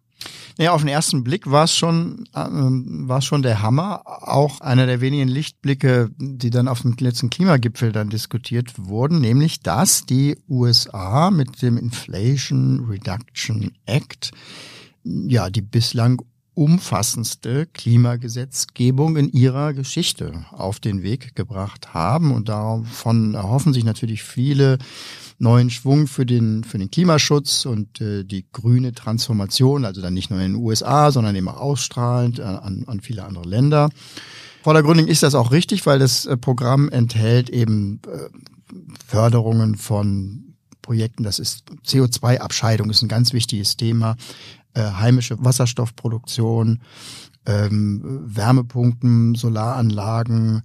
Ja, 0.58 0.74
auf 0.74 0.82
den 0.82 0.90
ersten 0.90 1.24
Blick 1.24 1.50
war 1.50 1.64
es 1.64 1.76
schon, 1.76 2.26
äh, 2.36 3.18
es 3.18 3.26
schon 3.26 3.42
der 3.42 3.62
Hammer. 3.62 4.02
Auch 4.06 4.62
einer 4.62 4.86
der 4.86 5.02
wenigen 5.02 5.28
Lichtblicke, 5.28 6.12
die 6.18 6.50
dann 6.50 6.68
auf 6.68 6.82
dem 6.82 6.96
letzten 7.00 7.30
Klimagipfel 7.30 7.92
dann 7.92 8.10
diskutiert 8.10 8.74
wurden, 8.78 9.22
nämlich, 9.22 9.62
dass 9.62 10.06
die 10.06 10.38
USA 10.48 11.32
mit 11.32 11.62
dem 11.62 11.78
Inflation 11.78 12.86
Reduction 12.90 13.72
Act 13.86 14.32
ja 15.04 15.50
die 15.50 15.62
bislang 15.62 16.22
umfassendste 16.54 17.66
Klimagesetzgebung 17.68 19.16
in 19.16 19.32
ihrer 19.32 19.74
Geschichte 19.74 20.46
auf 20.52 20.80
den 20.80 21.02
Weg 21.02 21.36
gebracht 21.36 21.94
haben. 21.94 22.32
Und 22.32 22.50
davon 22.50 23.36
erhoffen 23.36 23.74
sich 23.74 23.86
natürlich 23.86 24.24
viele 24.24 24.78
neuen 25.40 25.70
Schwung 25.70 26.08
für 26.08 26.26
den, 26.26 26.64
für 26.64 26.78
den 26.78 26.92
Klimaschutz 26.92 27.66
und 27.66 28.02
äh, 28.02 28.24
die 28.24 28.46
grüne 28.52 28.94
Transformation, 28.94 29.86
also 29.86 30.02
dann 30.02 30.14
nicht 30.14 30.30
nur 30.30 30.40
in 30.40 30.54
den 30.54 30.62
USA, 30.62 31.12
sondern 31.12 31.36
eben 31.36 31.48
auch 31.48 31.58
ausstrahlend 31.58 32.40
an, 32.40 32.84
an 32.86 33.02
viele 33.02 33.24
andere 33.24 33.48
Länder. 33.48 33.90
Vordergründig 34.62 35.08
ist 35.08 35.24
das 35.24 35.34
auch 35.34 35.52
richtig, 35.52 35.86
weil 35.86 36.00
das 36.00 36.26
äh, 36.26 36.38
Programm 36.38 36.90
enthält 36.90 37.50
eben 37.50 38.02
äh, 38.08 38.30
Förderungen 39.08 39.76
von 39.76 40.56
Projekten, 40.82 41.24
das 41.24 41.40
ist 41.40 41.64
CO2-Abscheidung, 41.86 42.90
ist 42.90 43.02
ein 43.02 43.08
ganz 43.08 43.34
wichtiges 43.34 43.78
Thema 43.78 44.18
äh, 44.74 44.82
heimische 44.82 45.44
Wasserstoffproduktion, 45.44 46.82
ähm, 47.46 48.02
Wärmepumpen, 48.26 49.36
Solaranlagen, 49.36 50.64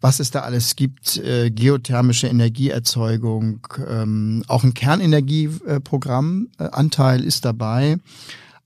was 0.00 0.20
es 0.20 0.30
da 0.30 0.40
alles 0.40 0.76
gibt, 0.76 1.16
äh, 1.16 1.50
geothermische 1.50 2.28
Energieerzeugung, 2.28 3.66
ähm, 3.88 4.44
auch 4.46 4.62
ein 4.62 4.74
Kernenergieprogramm, 4.74 6.48
äh, 6.58 7.22
ist 7.22 7.44
dabei. 7.44 7.96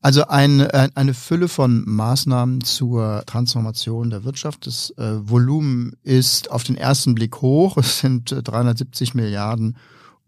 Also 0.02 0.26
ein, 0.26 0.60
äh, 0.60 0.88
eine 0.94 1.12
Fülle 1.12 1.48
von 1.48 1.84
Maßnahmen 1.86 2.62
zur 2.62 3.22
Transformation 3.26 4.10
der 4.10 4.24
Wirtschaft. 4.24 4.66
Das 4.66 4.90
äh, 4.96 5.28
Volumen 5.28 5.92
ist 6.02 6.50
auf 6.50 6.64
den 6.64 6.76
ersten 6.76 7.14
Blick 7.14 7.42
hoch. 7.42 7.76
Es 7.76 8.00
sind 8.00 8.34
370 8.42 9.14
äh, 9.14 9.16
Milliarden 9.16 9.76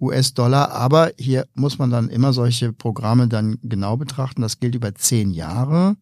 US-Dollar. 0.02 0.72
Aber 0.72 1.12
hier 1.16 1.46
muss 1.54 1.78
man 1.78 1.90
dann 1.90 2.08
immer 2.08 2.32
solche 2.32 2.72
Programme 2.72 3.28
dann 3.28 3.58
genau 3.62 3.96
betrachten. 3.96 4.42
Das 4.42 4.60
gilt 4.60 4.74
über 4.74 4.94
zehn 4.94 5.30
Jahre. 5.30 5.96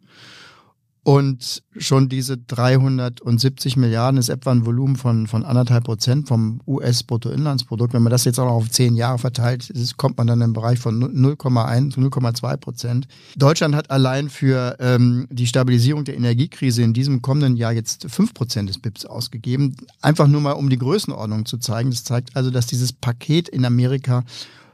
Und 1.02 1.62
schon 1.78 2.10
diese 2.10 2.36
370 2.36 3.78
Milliarden 3.78 4.18
ist 4.18 4.28
etwa 4.28 4.50
ein 4.50 4.66
Volumen 4.66 4.96
von, 4.96 5.26
von 5.26 5.44
anderthalb 5.44 5.84
Prozent 5.84 6.28
vom 6.28 6.60
US-Bruttoinlandsprodukt. 6.66 7.94
Wenn 7.94 8.02
man 8.02 8.10
das 8.10 8.26
jetzt 8.26 8.38
auch 8.38 8.44
noch 8.44 8.52
auf 8.52 8.70
zehn 8.70 8.94
Jahre 8.96 9.18
verteilt, 9.18 9.70
ist, 9.70 9.96
kommt 9.96 10.18
man 10.18 10.26
dann 10.26 10.42
im 10.42 10.52
Bereich 10.52 10.78
von 10.78 11.02
0,1 11.02 11.94
zu 11.94 12.00
0,2 12.00 12.56
Prozent. 12.58 13.08
Deutschland 13.34 13.74
hat 13.74 13.90
allein 13.90 14.28
für 14.28 14.76
ähm, 14.78 15.26
die 15.30 15.46
Stabilisierung 15.46 16.04
der 16.04 16.16
Energiekrise 16.16 16.82
in 16.82 16.92
diesem 16.92 17.22
kommenden 17.22 17.56
Jahr 17.56 17.72
jetzt 17.72 18.10
fünf 18.10 18.34
Prozent 18.34 18.68
des 18.68 18.78
BIPs 18.78 19.06
ausgegeben. 19.06 19.76
Einfach 20.02 20.28
nur 20.28 20.42
mal, 20.42 20.52
um 20.52 20.68
die 20.68 20.78
Größenordnung 20.78 21.46
zu 21.46 21.56
zeigen. 21.56 21.90
Das 21.90 22.04
zeigt 22.04 22.36
also, 22.36 22.50
dass 22.50 22.66
dieses 22.66 22.92
Paket 22.92 23.48
in 23.48 23.64
Amerika 23.64 24.22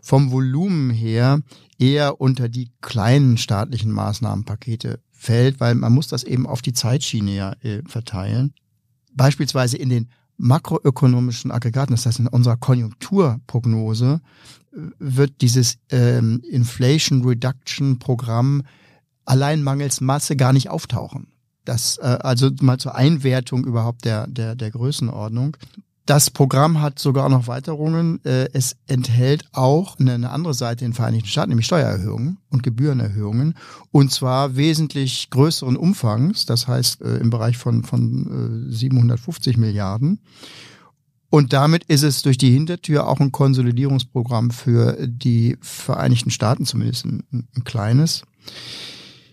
vom 0.00 0.33
Volumen 0.33 0.90
her 0.90 1.40
eher 1.78 2.21
unter 2.21 2.49
die 2.49 2.71
kleinen 2.80 3.38
staatlichen 3.38 3.92
Maßnahmenpakete 3.92 5.00
fällt, 5.26 5.61
weil 5.61 5.75
man 5.75 5.92
muss 5.92 6.06
das 6.06 6.23
eben 6.23 6.47
auf 6.47 6.62
die 6.62 6.73
Zeitschiene 6.73 7.35
ja 7.35 7.52
äh, 7.62 7.83
verteilen. 7.87 8.54
Beispielsweise 9.12 9.76
in 9.76 9.88
den 9.88 10.09
makroökonomischen 10.37 11.50
Aggregaten, 11.50 11.95
das 11.95 12.06
heißt 12.06 12.21
in 12.21 12.28
unserer 12.28 12.56
Konjunkturprognose, 12.56 14.21
äh, 14.73 14.78
wird 14.99 15.40
dieses 15.40 15.78
ähm, 15.90 16.42
Inflation 16.49 17.25
Reduction 17.25 17.99
Programm 17.99 18.62
allein 19.25 19.62
mangels 19.62 20.00
Masse 20.00 20.36
gar 20.36 20.52
nicht 20.52 20.71
auftauchen. 20.71 21.26
Das 21.65 21.99
äh, 21.99 22.19
also 22.21 22.50
mal 22.60 22.78
zur 22.78 22.95
Einwertung 22.95 23.65
überhaupt 23.65 24.04
der 24.04 24.28
der 24.28 24.54
der 24.54 24.71
Größenordnung. 24.71 25.56
Das 26.06 26.30
Programm 26.30 26.80
hat 26.80 27.00
sogar 27.00 27.28
noch 27.28 27.49
Weiterungen. 27.49 28.25
Äh, 28.25 28.49
es 28.52 28.76
enthält 28.86 29.45
auch 29.52 29.99
eine 29.99 30.30
andere 30.30 30.54
Seite 30.54 30.84
in 30.84 30.92
den 30.92 30.97
Vereinigten 30.97 31.28
Staaten, 31.28 31.49
nämlich 31.49 31.66
Steuererhöhungen 31.66 32.38
und 32.49 32.62
Gebührenerhöhungen. 32.62 33.54
Und 33.90 34.12
zwar 34.12 34.54
wesentlich 34.54 35.30
größeren 35.30 35.76
Umfangs, 35.76 36.47
das 36.47 36.69
heißt 36.69 37.02
äh, 37.02 37.16
im 37.16 37.30
Bereich 37.30 37.56
von, 37.56 37.82
von 37.82 38.66
750 38.71 39.56
äh, 39.56 39.60
Milliarden. 39.60 40.21
Und 41.28 41.52
damit 41.52 41.82
ist 41.84 42.04
es 42.04 42.23
durch 42.23 42.38
die 42.38 42.52
Hintertür 42.52 43.08
auch 43.08 43.19
ein 43.19 43.32
Konsolidierungsprogramm 43.32 44.52
für 44.52 44.97
die 45.08 45.56
Vereinigten 45.60 46.30
Staaten, 46.30 46.66
zumindest 46.66 47.04
ein, 47.04 47.25
ein 47.32 47.64
kleines. 47.64 48.23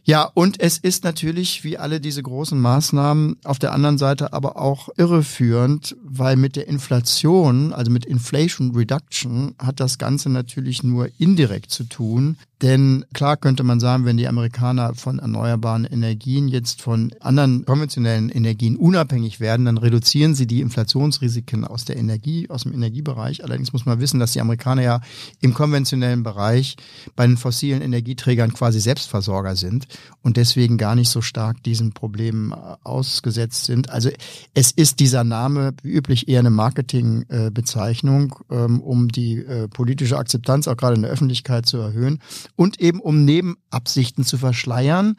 Ja, 0.06 0.30
und 0.34 0.60
es 0.60 0.78
ist 0.78 1.06
natürlich, 1.06 1.64
wie 1.64 1.78
alle 1.78 2.02
diese 2.02 2.22
großen 2.22 2.60
Maßnahmen, 2.60 3.38
auf 3.46 3.58
der 3.58 3.72
anderen 3.72 3.98
Seite 3.98 4.34
aber 4.34 4.58
auch 4.58 4.90
irreführend, 4.98 5.96
weil 6.04 6.36
mit 6.36 6.58
der 6.58 6.68
Inflation, 6.68 7.72
also 7.72 7.90
mit 7.90 8.06
Inflation 8.06 8.76
Reduction, 8.76 9.56
hat 9.60 9.80
das 9.80 9.98
Ganze 9.98 10.30
natürlich 10.30 10.84
nur 10.84 11.08
indirekt 11.20 11.72
zu 11.72 11.86
tun. 11.86 12.38
Denn 12.64 13.04
klar 13.14 13.36
könnte 13.36 13.64
man 13.64 13.82
sagen, 13.82 14.06
wenn 14.06 14.16
die 14.16 14.30
Amerikaner 14.30 14.96
von 14.96 15.20
erneuerbaren 15.20 15.84
Energien 15.84 16.48
jetzt 16.48 16.82
von 16.82 17.14
anderen 17.20 17.66
konventionellen 17.66 18.30
Energien 18.30 18.78
unabhängig 18.78 19.42
werden, 19.42 19.66
dann 19.66 19.78
reduzieren 19.78 20.34
sie 20.34 20.48
die 20.48 20.62
Inflationsrisiken 20.62 21.66
aus 21.66 21.84
der 21.84 21.98
Energie, 21.98 22.50
aus 22.50 22.64
dem 22.64 22.72
Energiebereich. 22.72 23.44
Allerdings 23.44 23.74
muss 23.74 23.86
man 23.86 24.00
wissen, 24.00 24.18
dass 24.18 24.32
die 24.32 24.40
Amerikaner 24.40 24.82
ja 24.82 25.02
im 25.42 25.54
konventionellen 25.54 26.24
Bereich 26.24 26.78
bei 27.18 27.28
den 27.28 27.36
fossilen 27.36 27.82
Energieträgern 27.82 28.54
quasi 28.54 28.80
Selbstversorger 28.80 29.58
sind 29.58 29.88
und 30.22 30.38
deswegen 30.38 30.78
gar 30.78 30.96
nicht 30.96 31.10
so 31.10 31.20
stark 31.20 31.62
diesen 31.64 31.92
Problemen 31.92 32.54
äh, 32.54 32.56
ausgesetzt 32.86 33.66
sind. 33.66 33.90
Also 33.90 34.10
es 34.54 34.72
ist 34.72 35.02
dieser 35.02 35.26
Name 35.26 35.74
wie 35.84 35.92
üblich 35.92 36.30
eher 36.30 36.40
eine 36.40 36.50
Marketingbezeichnung, 36.50 38.36
ähm, 38.50 38.80
um 38.80 39.10
die 39.10 39.40
äh, 39.40 39.68
politische 39.68 40.18
Akzeptanz 40.18 40.70
auch 40.70 40.78
gerade 40.78 40.96
in 40.96 41.02
der 41.02 41.12
Öffentlichkeit 41.12 41.66
zu 41.66 41.76
erhöhen 41.80 42.20
und 42.56 42.80
eben 42.80 43.00
um 43.00 43.26
Nebenabsichten 43.26 44.24
zu 44.24 44.38
verschleiern. 44.38 45.16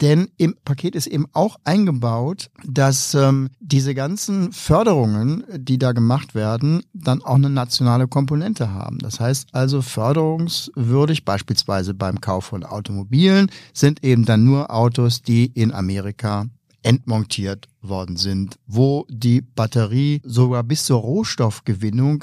Denn 0.00 0.28
im 0.36 0.54
Paket 0.64 0.94
ist 0.94 1.08
eben 1.08 1.26
auch 1.32 1.56
eingebaut, 1.64 2.50
dass 2.64 3.14
ähm, 3.14 3.50
diese 3.58 3.94
ganzen 3.94 4.52
Förderungen, 4.52 5.42
die 5.56 5.78
da 5.78 5.90
gemacht 5.90 6.36
werden, 6.36 6.82
dann 6.92 7.22
auch 7.22 7.34
eine 7.34 7.50
nationale 7.50 8.06
Komponente 8.06 8.70
haben. 8.70 8.98
Das 8.98 9.18
heißt 9.18 9.48
also 9.52 9.82
förderungswürdig, 9.82 11.24
beispielsweise 11.24 11.94
beim 11.94 12.20
Kauf 12.20 12.44
von 12.44 12.62
Automobilen, 12.62 13.50
sind 13.72 14.04
eben 14.04 14.24
dann 14.24 14.44
nur 14.44 14.72
Autos, 14.72 15.22
die 15.22 15.46
in 15.46 15.72
Amerika 15.72 16.46
entmontiert 16.84 17.66
worden 17.82 18.16
sind, 18.16 18.56
wo 18.66 19.04
die 19.10 19.40
Batterie 19.40 20.22
sogar 20.24 20.62
bis 20.62 20.84
zur 20.84 21.00
Rohstoffgewinnung 21.00 22.22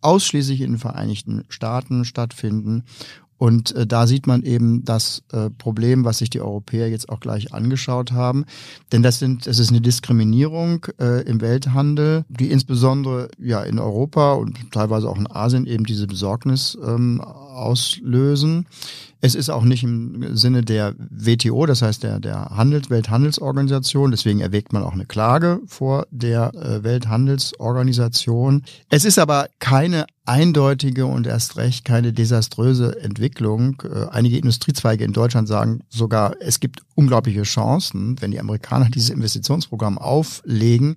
ausschließlich 0.00 0.60
in 0.60 0.72
den 0.72 0.78
Vereinigten 0.78 1.44
Staaten 1.48 2.04
stattfinden 2.04 2.84
und 3.38 3.74
äh, 3.74 3.86
da 3.86 4.06
sieht 4.06 4.26
man 4.26 4.42
eben 4.42 4.84
das 4.84 5.22
äh, 5.32 5.50
Problem, 5.50 6.04
was 6.04 6.18
sich 6.18 6.30
die 6.30 6.40
Europäer 6.40 6.88
jetzt 6.88 7.08
auch 7.08 7.20
gleich 7.20 7.52
angeschaut 7.52 8.12
haben. 8.12 8.46
Denn 8.92 9.02
das 9.02 9.18
sind, 9.18 9.46
es 9.46 9.58
ist 9.58 9.70
eine 9.70 9.80
Diskriminierung 9.80 10.86
äh, 10.98 11.22
im 11.22 11.40
Welthandel, 11.40 12.24
die 12.28 12.50
insbesondere 12.50 13.28
ja 13.38 13.62
in 13.62 13.78
Europa 13.78 14.32
und 14.34 14.72
teilweise 14.72 15.08
auch 15.08 15.18
in 15.18 15.30
Asien 15.30 15.66
eben 15.66 15.84
diese 15.84 16.06
Besorgnis 16.06 16.78
ähm, 16.82 17.20
auslösen. 17.20 18.66
Es 19.20 19.34
ist 19.34 19.48
auch 19.50 19.64
nicht 19.64 19.82
im 19.82 20.36
Sinne 20.36 20.62
der 20.62 20.94
WTO, 20.98 21.66
das 21.66 21.82
heißt 21.82 22.02
der, 22.02 22.20
der 22.20 22.50
Handels 22.50 22.90
Welthandelsorganisation. 22.90 24.10
Deswegen 24.10 24.40
erwägt 24.40 24.72
man 24.72 24.82
auch 24.82 24.92
eine 24.92 25.06
Klage 25.06 25.60
vor 25.66 26.06
der 26.10 26.54
äh, 26.54 26.84
Welthandelsorganisation. 26.84 28.62
Es 28.90 29.04
ist 29.04 29.18
aber 29.18 29.48
keine 29.58 30.06
eindeutige 30.26 31.06
und 31.06 31.26
erst 31.26 31.56
recht 31.56 31.84
keine 31.84 32.12
desaströse 32.12 33.00
Entwicklung. 33.00 33.82
Äh, 33.82 34.06
einige 34.10 34.36
Industriezweige 34.36 35.04
in 35.04 35.12
Deutschland 35.12 35.48
sagen 35.48 35.80
sogar, 35.88 36.34
es 36.40 36.60
gibt 36.60 36.80
unglaubliche 36.94 37.42
Chancen, 37.42 38.20
wenn 38.20 38.32
die 38.32 38.40
Amerikaner 38.40 38.90
dieses 38.90 39.10
Investitionsprogramm 39.10 39.98
auflegen, 39.98 40.96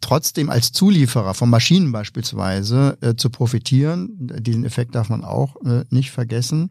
trotzdem 0.00 0.50
als 0.50 0.72
Zulieferer 0.72 1.34
von 1.34 1.50
Maschinen 1.50 1.92
beispielsweise 1.92 2.96
äh, 3.00 3.14
zu 3.14 3.30
profitieren. 3.30 4.08
Diesen 4.18 4.64
Effekt 4.64 4.94
darf 4.94 5.08
man 5.08 5.24
auch 5.24 5.56
äh, 5.64 5.84
nicht 5.90 6.10
vergessen. 6.10 6.70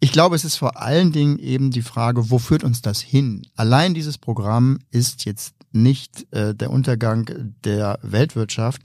Ich 0.00 0.12
glaube, 0.12 0.36
es 0.36 0.44
ist 0.44 0.56
vor 0.56 0.80
allen 0.80 1.12
Dingen 1.12 1.38
eben 1.38 1.70
die 1.70 1.82
Frage, 1.82 2.30
wo 2.30 2.38
führt 2.38 2.64
uns 2.64 2.82
das 2.82 3.00
hin? 3.00 3.46
Allein 3.56 3.94
dieses 3.94 4.18
Programm 4.18 4.78
ist 4.90 5.24
jetzt 5.24 5.54
nicht 5.72 6.26
äh, 6.32 6.54
der 6.54 6.70
Untergang 6.70 7.54
der 7.64 7.98
Weltwirtschaft. 8.02 8.82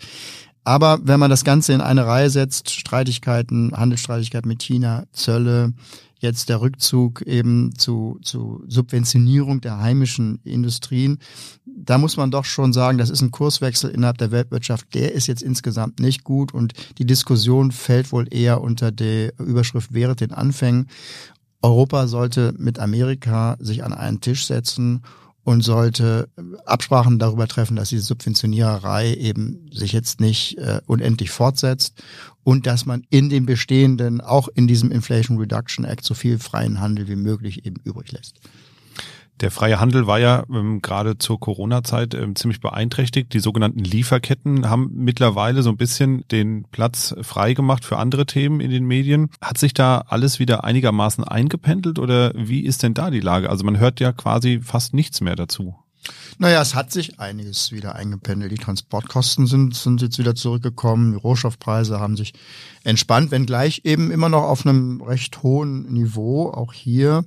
Aber 0.64 1.00
wenn 1.04 1.20
man 1.20 1.30
das 1.30 1.46
Ganze 1.46 1.72
in 1.72 1.80
eine 1.80 2.06
Reihe 2.06 2.30
setzt, 2.30 2.72
Streitigkeiten, 2.72 3.72
Handelsstreitigkeiten 3.72 4.50
mit 4.50 4.62
China, 4.62 5.06
Zölle, 5.14 5.74
jetzt 6.20 6.50
der 6.50 6.62
Rückzug 6.62 7.22
eben 7.22 7.78
zu, 7.78 8.20
zu 8.22 8.64
Subventionierung 8.68 9.62
der 9.62 9.80
heimischen 9.80 10.40
Industrien, 10.44 11.20
da 11.66 11.98
muss 11.98 12.18
man 12.18 12.32
doch 12.32 12.46
schon 12.46 12.74
sagen, 12.74 12.98
das 12.98 13.10
ist 13.10 13.22
ein 13.22 13.32
Kurswechsel 13.32 13.92
innerhalb 13.92 14.18
der 14.18 14.32
Weltwirtschaft, 14.32 14.94
der 14.94 15.14
ist 15.14 15.28
jetzt 15.28 15.44
insgesamt 15.44 16.00
nicht 16.00 16.24
gut 16.24 16.54
und 16.54 16.74
die 16.98 17.06
Diskussion 17.06 17.72
fällt 17.72 18.12
wohl 18.12 18.28
eher 18.30 18.62
unter 18.62 18.92
die 18.92 19.32
Überschrift 19.38 19.94
während 19.94 20.22
den 20.22 20.32
Anfängen. 20.32 20.88
Europa 21.62 22.08
sollte 22.08 22.54
mit 22.58 22.80
Amerika 22.80 23.58
sich 23.60 23.84
an 23.84 23.94
einen 23.94 24.22
Tisch 24.22 24.46
setzen 24.46 25.04
und 25.48 25.62
sollte 25.62 26.28
Absprachen 26.66 27.20
darüber 27.20 27.48
treffen, 27.48 27.78
dass 27.78 27.88
diese 27.88 28.04
Subventioniererei 28.04 29.14
eben 29.14 29.70
sich 29.72 29.94
jetzt 29.94 30.20
nicht 30.20 30.58
äh, 30.58 30.82
unendlich 30.88 31.32
fortsetzt 31.32 32.04
und 32.44 32.68
dass 32.68 32.86
man 32.86 33.08
in 33.10 33.30
den 33.30 33.46
bestehenden, 33.46 34.20
auch 34.20 34.50
in 34.50 34.68
diesem 34.68 34.92
Inflation 34.92 35.38
Reduction 35.38 35.86
Act, 35.86 36.04
so 36.04 36.16
viel 36.16 36.38
freien 36.38 36.82
Handel 36.82 37.08
wie 37.08 37.16
möglich 37.16 37.66
eben 37.66 37.78
übrig 37.86 38.12
lässt. 38.12 38.42
Der 39.40 39.52
freie 39.52 39.80
Handel 39.80 40.08
war 40.08 40.20
ja 40.20 40.44
ähm, 40.50 40.82
gerade 40.82 41.20
zur 41.20 41.40
Corona-Zeit 41.40 42.16
ähm, 42.16 42.36
ziemlich 42.36 42.60
beeinträchtigt. 42.60 43.34
Die 43.34 43.40
sogenannten 43.40 43.84
Lieferketten 43.84 44.68
haben 44.68 44.90
mittlerweile 44.94 45.62
so 45.62 45.70
ein 45.70 45.78
bisschen 45.78 46.28
den 46.30 46.66
Platz 46.72 47.14
frei 47.22 47.54
gemacht 47.54 47.86
für 47.86 47.98
andere 47.98 48.26
Themen 48.26 48.60
in 48.62 48.72
den 48.72 48.86
Medien. 48.86 49.30
Hat 49.40 49.60
sich 49.60 49.74
da 49.74 50.00
alles 50.08 50.40
wieder 50.40 50.64
einigermaßen 50.64 51.24
eingependelt 51.24 52.00
oder 52.00 52.32
wie 52.36 52.62
ist 52.62 52.82
denn 52.82 52.96
da 52.96 53.12
die 53.12 53.20
Lage? 53.20 53.50
Also 53.50 53.64
man 53.64 53.78
hört 53.78 54.00
ja 54.00 54.12
quasi 54.12 54.60
fast 54.64 54.96
nichts 54.96 55.22
mehr 55.22 55.36
dazu. 55.36 55.76
Naja, 56.40 56.62
es 56.62 56.76
hat 56.76 56.92
sich 56.92 57.20
einiges 57.20 57.72
wieder 57.72 57.96
eingependelt. 57.96 58.52
Die 58.52 58.58
Transportkosten 58.58 59.48
sind, 59.48 59.76
sind 59.76 60.02
jetzt 60.02 60.20
wieder 60.20 60.36
zurückgekommen. 60.36 61.14
Die 61.14 61.18
Rohstoffpreise 61.18 62.00
haben 62.00 62.16
sich 62.16 62.34
entspannt, 62.84 63.32
wenngleich 63.32 63.82
eben 63.84 64.12
immer 64.12 64.30
noch 64.30 64.44
auf 64.44 64.66
einem 64.66 65.02
recht 65.02 65.42
hohen 65.44 65.92
Niveau. 65.92 66.52
Auch 66.52 66.74
hier 66.74 67.26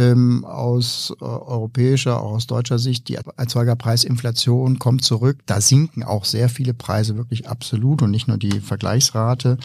ähm, 0.00 0.46
aus 0.46 1.12
äh, 1.20 1.24
europäischer, 1.24 2.22
auch 2.22 2.32
aus 2.32 2.46
deutscher 2.46 2.78
Sicht, 2.78 3.08
die 3.08 3.18
Erzeugerpreisinflation 3.36 4.78
kommt 4.78 5.04
zurück. 5.04 5.40
Da 5.44 5.60
sinken 5.60 6.02
auch 6.02 6.24
sehr 6.24 6.48
viele 6.48 6.72
Preise 6.72 7.16
wirklich 7.16 7.48
absolut 7.48 8.00
und 8.00 8.10
nicht 8.10 8.26
nur 8.26 8.38
die 8.38 8.60
Vergleichsrate. 8.60 9.58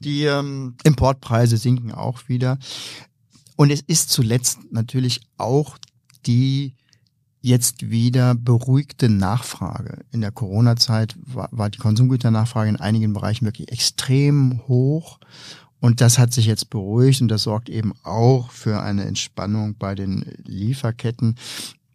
Die 0.00 0.24
ähm, 0.24 0.76
Importpreise 0.84 1.56
sinken 1.56 1.90
auch 1.90 2.28
wieder. 2.28 2.58
Und 3.56 3.70
es 3.72 3.80
ist 3.80 4.10
zuletzt 4.10 4.60
natürlich 4.70 5.22
auch 5.38 5.76
die 6.26 6.74
jetzt 7.40 7.90
wieder 7.90 8.34
beruhigte 8.34 9.08
Nachfrage. 9.08 10.04
In 10.12 10.20
der 10.20 10.32
Corona-Zeit 10.32 11.16
war, 11.16 11.48
war 11.52 11.70
die 11.70 11.78
Konsumgüternachfrage 11.78 12.68
in 12.68 12.76
einigen 12.76 13.12
Bereichen 13.12 13.44
wirklich 13.44 13.72
extrem 13.72 14.60
hoch 14.68 15.18
und 15.86 16.00
das 16.00 16.18
hat 16.18 16.32
sich 16.32 16.46
jetzt 16.46 16.68
beruhigt 16.68 17.22
und 17.22 17.28
das 17.28 17.44
sorgt 17.44 17.68
eben 17.68 17.92
auch 18.02 18.50
für 18.50 18.82
eine 18.82 19.04
Entspannung 19.04 19.76
bei 19.78 19.94
den 19.94 20.24
Lieferketten. 20.44 21.36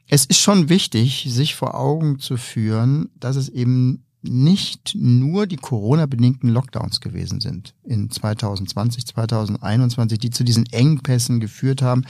Es 0.07 0.25
ist 0.25 0.39
schon 0.39 0.69
wichtig, 0.69 1.25
sich 1.27 1.55
vor 1.55 1.75
Augen 1.75 2.17
zu 2.17 2.37
führen, 2.37 3.09
dass 3.19 3.35
es 3.35 3.49
eben 3.49 4.05
nicht 4.23 4.95
nur 4.95 5.47
die 5.47 5.55
Corona-bedingten 5.55 6.49
Lockdowns 6.49 7.01
gewesen 7.01 7.41
sind 7.41 7.73
in 7.83 8.09
2020, 8.09 9.05
2021, 9.07 10.19
die 10.19 10.29
zu 10.29 10.43
diesen 10.43 10.65
Engpässen 10.67 11.39
geführt 11.39 11.81
haben, 11.81 12.03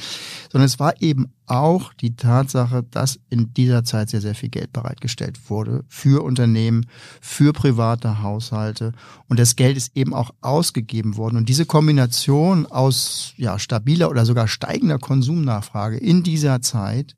sondern 0.51 0.65
es 0.65 0.79
war 0.79 1.01
eben 1.01 1.31
auch 1.47 1.93
die 1.93 2.15
Tatsache, 2.15 2.83
dass 2.83 3.19
in 3.29 3.53
dieser 3.53 3.83
Zeit 3.83 4.09
sehr, 4.09 4.21
sehr 4.21 4.35
viel 4.35 4.49
Geld 4.49 4.73
bereitgestellt 4.73 5.49
wurde 5.49 5.83
für 5.87 6.23
Unternehmen, 6.23 6.85
für 7.21 7.53
private 7.53 8.21
Haushalte 8.21 8.93
und 9.27 9.39
das 9.39 9.55
Geld 9.55 9.77
ist 9.77 9.95
eben 9.95 10.13
auch 10.13 10.31
ausgegeben 10.41 11.17
worden. 11.17 11.37
Und 11.37 11.49
diese 11.49 11.65
Kombination 11.65 12.65
aus 12.65 13.33
ja, 13.37 13.57
stabiler 13.59 14.09
oder 14.09 14.25
sogar 14.25 14.47
steigender 14.47 14.99
Konsumnachfrage 14.99 15.97
in 15.97 16.23
dieser 16.23 16.61
Zeit 16.61 17.15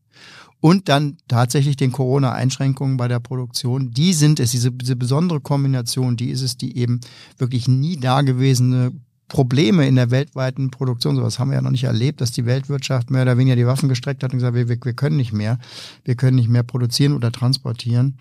und 0.64 0.88
dann 0.88 1.18
tatsächlich 1.28 1.76
den 1.76 1.92
Corona-Einschränkungen 1.92 2.96
bei 2.96 3.10
der 3.10 3.20
Produktion, 3.20 3.92
die 3.92 4.14
sind 4.14 4.40
es, 4.40 4.52
diese, 4.52 4.72
diese 4.72 4.96
besondere 4.96 5.42
Kombination, 5.42 6.16
die 6.16 6.30
ist 6.30 6.42
es, 6.42 6.56
die 6.56 6.78
eben 6.78 7.02
wirklich 7.38 7.68
nie 7.68 7.98
dagewesene 7.98 8.94
Probleme 9.28 9.86
in 9.86 9.98
der 9.98 10.10
weltweiten 10.10 10.72
Produktion, 10.72 11.18
sowas 11.18 11.38
haben 11.38 11.50
wir 11.50 11.56
ja 11.56 11.62
noch 11.62 11.70
nicht 11.70 11.84
erlebt, 11.84 12.22
dass 12.22 12.32
die 12.32 12.46
Weltwirtschaft 12.46 13.12
mehr 13.12 13.24
oder 13.24 13.38
weniger 13.38 13.58
die 13.58 13.68
Waffen 13.68 13.90
gestreckt 13.90 14.24
hat 14.24 14.32
und 14.32 14.38
gesagt, 14.38 14.56
wir, 14.56 14.70
wir 14.70 14.94
können 14.94 15.18
nicht 15.18 15.34
mehr, 15.34 15.60
wir 16.06 16.16
können 16.16 16.38
nicht 16.38 16.48
mehr 16.48 16.64
produzieren 16.64 17.12
oder 17.12 17.34
transportieren. 17.34 18.18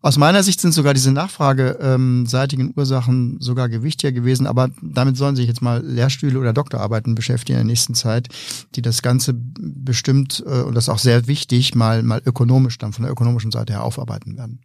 Aus 0.00 0.16
meiner 0.16 0.44
Sicht 0.44 0.60
sind 0.60 0.72
sogar 0.72 0.94
diese 0.94 1.10
nachfrageseitigen 1.10 2.72
Ursachen 2.76 3.40
sogar 3.40 3.68
gewichtiger 3.68 4.12
gewesen, 4.12 4.46
aber 4.46 4.70
damit 4.80 5.16
sollen 5.16 5.34
sich 5.34 5.48
jetzt 5.48 5.60
mal 5.60 5.84
Lehrstühle 5.84 6.38
oder 6.38 6.52
Doktorarbeiten 6.52 7.16
beschäftigen 7.16 7.58
in 7.58 7.66
der 7.66 7.72
nächsten 7.72 7.94
Zeit, 7.94 8.28
die 8.76 8.82
das 8.82 9.02
Ganze 9.02 9.34
bestimmt, 9.34 10.44
äh, 10.46 10.62
und 10.62 10.76
das 10.76 10.88
auch 10.88 11.00
sehr 11.00 11.26
wichtig, 11.26 11.74
mal, 11.74 12.04
mal 12.04 12.22
ökonomisch 12.24 12.78
dann 12.78 12.92
von 12.92 13.02
der 13.02 13.12
ökonomischen 13.12 13.50
Seite 13.50 13.72
her 13.72 13.82
aufarbeiten 13.82 14.36
werden. 14.36 14.60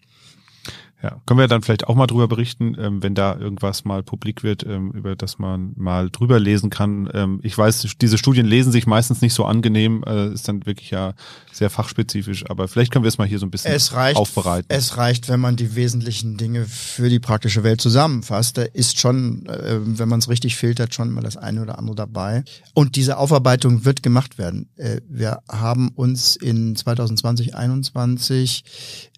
Ja, 1.04 1.22
können 1.26 1.40
wir 1.40 1.48
dann 1.48 1.62
vielleicht 1.62 1.88
auch 1.88 1.96
mal 1.96 2.08
drüber 2.08 2.30
berichten, 2.30 2.78
ähm, 2.80 3.04
wenn 3.04 3.14
da 3.14 3.36
irgendwas 3.38 3.84
mal 3.84 4.04
publik 4.04 4.42
wird, 4.42 4.66
ähm, 4.66 4.92
über 4.92 5.18
das 5.18 5.38
man 5.38 5.74
mal 5.76 6.10
drüber 6.10 6.40
lesen 6.40 6.70
kann. 6.70 7.10
Ähm, 7.14 7.42
ich 7.44 7.58
weiß, 7.58 7.86
diese 8.00 8.18
Studien 8.18 8.46
lesen 8.46 8.72
sich 8.72 8.88
meistens 8.88 9.22
nicht 9.22 9.34
so 9.34 9.44
angenehm, 9.44 10.04
äh, 10.08 10.30
ist 10.30 10.48
dann 10.48 10.66
wirklich 10.66 10.92
ja 10.92 11.14
sehr 11.52 11.70
fachspezifisch, 11.70 12.50
aber 12.50 12.70
vielleicht 12.70 12.92
können 12.92 13.04
wir 13.04 13.10
es 13.10 13.18
mal 13.18 13.28
hier 13.28 13.38
so 13.38 13.46
ein 13.46 13.52
bisschen 13.52 13.74
es 13.74 13.94
reicht, 13.94 14.16
aufbereiten. 14.16 14.68
Es 14.70 14.96
reicht, 14.98 15.28
wenn 15.28 15.42
man 15.42 15.58
die 15.58 15.76
wesentlichen 15.76 16.38
Dinge 16.38 16.66
für 16.66 17.10
die 17.10 17.20
praktische 17.20 17.64
Welt 17.64 17.82
zusammenfasst. 17.82 18.58
Da 18.58 18.62
ist 18.62 18.98
schon, 18.98 19.46
äh, 19.48 19.80
wenn 19.84 20.08
man 20.08 20.20
es 20.20 20.30
richtig 20.30 20.56
filtert, 20.56 20.94
schon 20.94 21.12
mal 21.12 21.22
das 21.22 21.36
eine 21.36 21.62
oder 21.62 21.80
andere 21.80 21.96
dabei. 21.96 22.46
Und 22.74 22.96
diese 22.96 23.18
Aufarbeitung 23.18 23.84
wird 23.84 24.04
gemacht 24.04 24.38
werden. 24.38 24.70
Äh, 24.78 25.02
wir 25.10 25.40
haben 25.50 25.90
uns 25.90 26.38
in 26.38 26.78
2020, 26.78 27.52
2021 27.54 28.64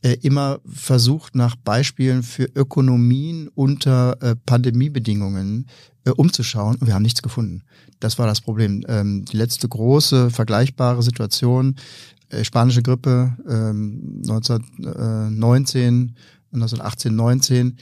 äh, 0.05 0.17
immer 0.21 0.59
versucht, 0.71 1.33
nach 1.33 1.55
Beispielen 1.55 2.21
für 2.21 2.43
Ökonomien 2.43 3.49
unter 3.55 4.21
äh, 4.21 4.35
Pandemiebedingungen 4.35 5.65
äh, 6.03 6.11
umzuschauen 6.11 6.75
und 6.75 6.85
wir 6.85 6.93
haben 6.93 7.01
nichts 7.01 7.23
gefunden. 7.23 7.63
Das 7.99 8.19
war 8.19 8.27
das 8.27 8.39
Problem. 8.39 8.83
Ähm, 8.87 9.25
die 9.25 9.35
letzte 9.35 9.67
große 9.67 10.29
vergleichbare 10.29 11.01
Situation, 11.01 11.77
äh, 12.29 12.43
spanische 12.43 12.83
Grippe 12.83 13.35
ähm, 13.49 14.21
1919, 14.29 16.15
1918, 16.53 17.15
19, 17.15 17.77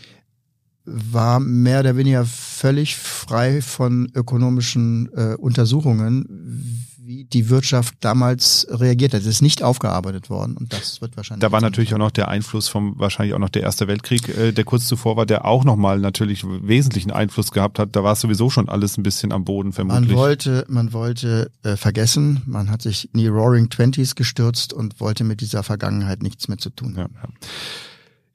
war 0.85 1.41
mehr 1.41 1.81
oder 1.81 1.97
weniger 1.97 2.25
völlig 2.25 2.95
frei 2.95 3.61
von 3.61 4.09
ökonomischen 4.15 5.09
äh, 5.13 5.35
Untersuchungen 5.35 6.87
wie 7.05 7.25
die 7.25 7.49
Wirtschaft 7.49 7.95
damals 7.99 8.67
reagiert 8.69 9.13
hat. 9.13 9.21
Es 9.21 9.27
ist 9.27 9.41
nicht 9.41 9.61
aufgearbeitet 9.61 10.29
worden 10.29 10.55
und 10.57 10.71
das 10.73 11.01
wird 11.01 11.17
wahrscheinlich. 11.17 11.41
Da 11.41 11.51
war 11.51 11.61
natürlich 11.61 11.93
auch 11.93 11.97
noch 11.97 12.11
der 12.11 12.29
Einfluss 12.29 12.67
vom 12.67 12.97
wahrscheinlich 12.97 13.33
auch 13.33 13.39
noch 13.39 13.49
der 13.49 13.63
Erste 13.63 13.87
Weltkrieg, 13.87 14.29
äh, 14.29 14.51
der 14.51 14.63
kurz 14.63 14.87
zuvor 14.87 15.17
war, 15.17 15.25
der 15.25 15.45
auch 15.45 15.63
nochmal 15.63 15.99
natürlich 15.99 16.43
wesentlichen 16.45 17.11
Einfluss 17.11 17.51
gehabt 17.51 17.79
hat. 17.79 17.95
Da 17.95 18.03
war 18.03 18.13
es 18.13 18.21
sowieso 18.21 18.49
schon 18.49 18.69
alles 18.69 18.97
ein 18.97 19.03
bisschen 19.03 19.31
am 19.31 19.43
Boden 19.43 19.73
vermutlich. 19.73 20.09
Man 20.09 20.17
wollte, 20.17 20.65
man 20.67 20.93
wollte 20.93 21.51
äh, 21.63 21.75
vergessen, 21.75 22.41
man 22.45 22.69
hat 22.69 22.81
sich 22.81 23.13
in 23.13 23.19
die 23.19 23.27
Roaring 23.27 23.69
Twenties 23.69 24.15
gestürzt 24.15 24.73
und 24.73 24.99
wollte 24.99 25.23
mit 25.23 25.41
dieser 25.41 25.63
Vergangenheit 25.63 26.23
nichts 26.23 26.47
mehr 26.47 26.57
zu 26.57 26.69
tun 26.69 26.97
haben. 26.97 27.13
Ja, 27.15 27.23
ja. 27.23 27.29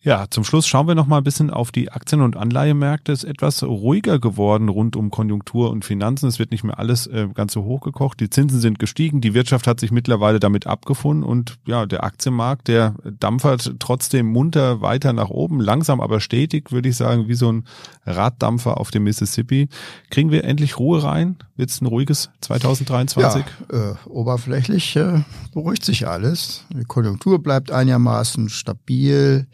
Ja, 0.00 0.26
zum 0.30 0.44
Schluss 0.44 0.68
schauen 0.68 0.86
wir 0.86 0.94
noch 0.94 1.08
mal 1.08 1.18
ein 1.18 1.24
bisschen 1.24 1.50
auf 1.50 1.72
die 1.72 1.90
Aktien- 1.90 2.22
und 2.22 2.36
Anleihemärkte. 2.36 3.10
Es 3.10 3.24
ist 3.24 3.30
etwas 3.30 3.64
ruhiger 3.64 4.20
geworden 4.20 4.68
rund 4.68 4.94
um 4.94 5.10
Konjunktur 5.10 5.70
und 5.70 5.84
Finanzen. 5.84 6.28
Es 6.28 6.38
wird 6.38 6.52
nicht 6.52 6.62
mehr 6.62 6.78
alles 6.78 7.08
äh, 7.08 7.26
ganz 7.34 7.52
so 7.52 7.64
hochgekocht. 7.64 8.20
Die 8.20 8.30
Zinsen 8.30 8.60
sind 8.60 8.78
gestiegen. 8.78 9.20
Die 9.20 9.34
Wirtschaft 9.34 9.66
hat 9.66 9.80
sich 9.80 9.90
mittlerweile 9.90 10.38
damit 10.38 10.68
abgefunden 10.68 11.24
und 11.24 11.58
ja, 11.66 11.84
der 11.84 12.04
Aktienmarkt, 12.04 12.68
der 12.68 12.94
dampfert 13.18 13.74
trotzdem 13.80 14.26
munter 14.26 14.80
weiter 14.80 15.12
nach 15.12 15.30
oben. 15.30 15.60
Langsam, 15.60 16.00
aber 16.00 16.20
stetig, 16.20 16.70
würde 16.70 16.90
ich 16.90 16.96
sagen, 16.96 17.26
wie 17.26 17.34
so 17.34 17.50
ein 17.50 17.64
Raddampfer 18.06 18.78
auf 18.78 18.92
dem 18.92 19.02
Mississippi. 19.02 19.68
Kriegen 20.10 20.30
wir 20.30 20.44
endlich 20.44 20.78
Ruhe 20.78 21.02
rein? 21.02 21.38
Wird 21.56 21.70
es 21.70 21.80
ein 21.80 21.86
ruhiges 21.86 22.30
2023? 22.42 23.44
Ja, 23.72 23.90
äh, 23.90 23.94
oberflächlich 24.08 24.94
äh, 24.94 25.24
beruhigt 25.52 25.84
sich 25.84 26.06
alles. 26.06 26.64
Die 26.70 26.84
Konjunktur 26.84 27.42
bleibt 27.42 27.72
einigermaßen 27.72 28.48
stabil. 28.48 29.48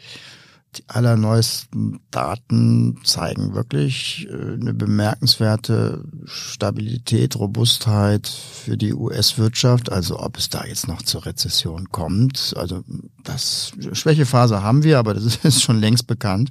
Die 0.78 0.84
allerneuesten 0.88 2.00
Daten 2.10 3.00
zeigen 3.04 3.54
wirklich 3.54 4.28
äh, 4.30 4.54
eine 4.54 4.74
bemerkenswerte 4.74 6.04
Stabilität, 6.24 7.36
Robustheit 7.36 8.28
für 8.28 8.76
die 8.76 8.94
US-Wirtschaft. 8.94 9.90
Also 9.90 10.20
ob 10.20 10.36
es 10.36 10.48
da 10.48 10.64
jetzt 10.64 10.88
noch 10.88 11.02
zur 11.02 11.26
Rezession 11.26 11.90
kommt, 11.90 12.54
also 12.56 12.82
das 13.22 13.72
Schwächephase 13.92 14.62
haben 14.62 14.84
wir, 14.84 14.98
aber 14.98 15.14
das 15.14 15.36
ist 15.42 15.62
schon 15.62 15.80
längst 15.80 16.06
bekannt. 16.06 16.50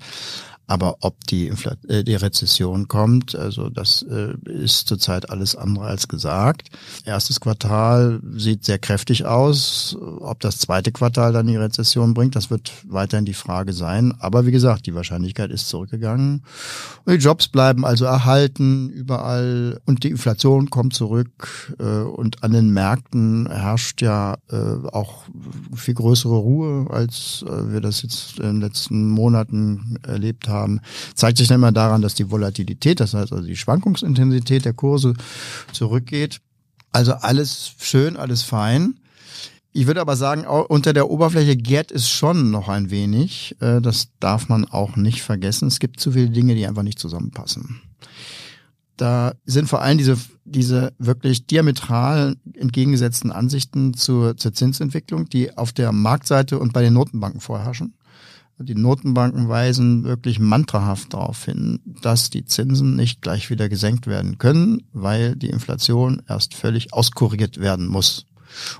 Aber 0.65 0.97
ob 1.01 1.19
die, 1.27 1.47
Infl 1.47 1.75
äh, 1.89 2.03
die 2.03 2.15
Rezession 2.15 2.87
kommt, 2.87 3.35
also 3.35 3.69
das 3.69 4.01
äh, 4.03 4.33
ist 4.49 4.87
zurzeit 4.87 5.29
alles 5.29 5.55
andere 5.55 5.85
als 5.85 6.07
gesagt. 6.07 6.69
Erstes 7.03 7.41
Quartal 7.41 8.21
sieht 8.35 8.63
sehr 8.63 8.79
kräftig 8.79 9.25
aus. 9.25 9.97
Ob 9.99 10.39
das 10.39 10.59
zweite 10.59 10.93
Quartal 10.93 11.33
dann 11.33 11.47
die 11.47 11.57
Rezession 11.57 12.13
bringt, 12.13 12.37
das 12.37 12.49
wird 12.49 12.71
weiterhin 12.87 13.25
die 13.25 13.33
Frage 13.33 13.73
sein. 13.73 14.13
Aber 14.19 14.45
wie 14.45 14.51
gesagt, 14.51 14.85
die 14.85 14.95
Wahrscheinlichkeit 14.95 15.51
ist 15.51 15.67
zurückgegangen. 15.67 16.43
Und 17.03 17.13
die 17.13 17.23
Jobs 17.23 17.49
bleiben 17.49 17.85
also 17.85 18.05
erhalten 18.05 18.89
überall 18.89 19.81
und 19.85 20.05
die 20.05 20.11
Inflation 20.11 20.69
kommt 20.69 20.93
zurück. 20.93 21.75
Äh, 21.77 22.03
und 22.03 22.41
an 22.41 22.53
den 22.53 22.69
Märkten 22.69 23.49
herrscht 23.51 24.01
ja 24.01 24.37
äh, 24.49 24.55
auch 24.93 25.25
viel 25.75 25.93
größere 25.93 26.35
Ruhe, 26.35 26.87
als 26.89 27.43
äh, 27.47 27.73
wir 27.73 27.81
das 27.81 28.01
jetzt 28.01 28.39
in 28.39 28.45
den 28.45 28.61
letzten 28.61 29.09
Monaten 29.09 29.97
erlebt 30.07 30.47
haben 30.47 30.52
haben, 30.53 30.79
zeigt 31.15 31.37
sich 31.37 31.47
dann 31.49 31.55
immer 31.55 31.71
daran, 31.71 32.01
dass 32.01 32.15
die 32.15 32.31
Volatilität, 32.31 32.99
das 32.99 33.13
heißt 33.13 33.33
also 33.33 33.45
die 33.45 33.57
Schwankungsintensität 33.57 34.63
der 34.63 34.73
Kurse 34.73 35.13
zurückgeht. 35.73 36.39
Also 36.91 37.13
alles 37.13 37.73
schön, 37.79 38.15
alles 38.15 38.43
fein. 38.43 38.99
Ich 39.75 39.87
würde 39.87 40.01
aber 40.01 40.15
sagen, 40.15 40.45
unter 40.45 40.93
der 40.93 41.09
Oberfläche 41.09 41.57
gärt 41.57 41.91
es 41.91 42.07
schon 42.07 42.51
noch 42.51 42.69
ein 42.69 42.91
wenig. 42.91 43.55
Äh, 43.59 43.81
das 43.81 44.09
darf 44.19 44.47
man 44.47 44.65
auch 44.65 44.95
nicht 44.95 45.23
vergessen. 45.23 45.67
Es 45.67 45.79
gibt 45.79 45.99
zu 45.99 46.11
viele 46.11 46.29
Dinge, 46.29 46.53
die 46.53 46.67
einfach 46.67 46.83
nicht 46.83 46.99
zusammenpassen. 46.99 47.81
Da 48.97 49.33
sind 49.45 49.67
vor 49.67 49.81
allem 49.81 49.97
diese, 49.97 50.15
diese 50.45 50.93
wirklich 50.99 51.47
diametral 51.47 52.35
entgegengesetzten 52.53 53.31
Ansichten 53.31 53.95
zur, 53.95 54.37
zur 54.37 54.53
Zinsentwicklung, 54.53 55.27
die 55.27 55.57
auf 55.57 55.71
der 55.73 55.91
Marktseite 55.91 56.59
und 56.59 56.73
bei 56.73 56.83
den 56.83 56.93
Notenbanken 56.93 57.41
vorherrschen. 57.41 57.95
Die 58.59 58.75
Notenbanken 58.75 59.49
weisen 59.49 60.03
wirklich 60.03 60.39
mantrahaft 60.39 61.13
darauf 61.13 61.45
hin, 61.45 61.79
dass 62.01 62.29
die 62.29 62.45
Zinsen 62.45 62.95
nicht 62.95 63.21
gleich 63.21 63.49
wieder 63.49 63.67
gesenkt 63.67 64.07
werden 64.07 64.37
können, 64.37 64.83
weil 64.93 65.35
die 65.35 65.49
Inflation 65.49 66.21
erst 66.27 66.53
völlig 66.53 66.93
auskorrigiert 66.93 67.59
werden 67.59 67.87
muss. 67.87 68.25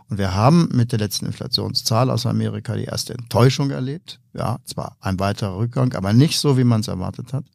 Und 0.09 0.19
wir 0.19 0.35
haben 0.35 0.69
mit 0.71 0.91
der 0.91 0.99
letzten 0.99 1.25
Inflationszahl 1.25 2.11
aus 2.11 2.25
Amerika 2.25 2.75
die 2.75 2.85
erste 2.85 3.13
Enttäuschung 3.13 3.71
erlebt. 3.71 4.19
Ja, 4.33 4.59
zwar 4.65 4.95
ein 4.99 5.19
weiterer 5.19 5.57
Rückgang, 5.57 5.93
aber 5.93 6.13
nicht 6.13 6.39
so, 6.39 6.57
wie 6.57 6.63
man 6.63 6.81
es 6.81 6.87
erwartet 6.87 7.33
hat. 7.33 7.45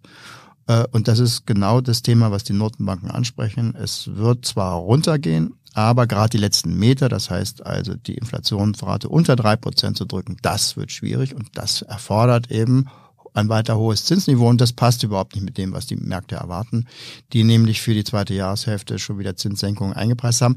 Äh, 0.68 0.84
und 0.92 1.08
das 1.08 1.18
ist 1.18 1.46
genau 1.46 1.80
das 1.80 2.02
Thema, 2.02 2.30
was 2.30 2.44
die 2.44 2.52
Notenbanken 2.52 3.10
ansprechen. 3.10 3.74
Es 3.74 4.14
wird 4.14 4.44
zwar 4.44 4.74
runtergehen, 4.74 5.54
aber 5.74 6.06
gerade 6.06 6.30
die 6.30 6.38
letzten 6.38 6.78
Meter, 6.78 7.08
das 7.08 7.30
heißt 7.30 7.66
also 7.66 7.94
die 7.94 8.14
Inflationsrate 8.14 9.08
unter 9.08 9.34
drei 9.34 9.56
Prozent 9.56 9.96
zu 9.96 10.04
drücken, 10.04 10.36
das 10.42 10.76
wird 10.76 10.92
schwierig 10.92 11.34
und 11.34 11.48
das 11.54 11.82
erfordert 11.82 12.50
eben 12.50 12.86
ein 13.34 13.48
weiter 13.48 13.76
hohes 13.76 14.04
Zinsniveau 14.04 14.48
und 14.48 14.60
das 14.60 14.72
passt 14.72 15.02
überhaupt 15.02 15.34
nicht 15.34 15.44
mit 15.44 15.58
dem, 15.58 15.72
was 15.72 15.86
die 15.86 15.96
Märkte 15.96 16.36
erwarten, 16.36 16.86
die 17.32 17.44
nämlich 17.44 17.80
für 17.80 17.94
die 17.94 18.04
zweite 18.04 18.34
Jahreshälfte 18.34 18.98
schon 18.98 19.18
wieder 19.18 19.36
Zinssenkungen 19.36 19.94
eingepreist 19.94 20.42
haben. 20.42 20.56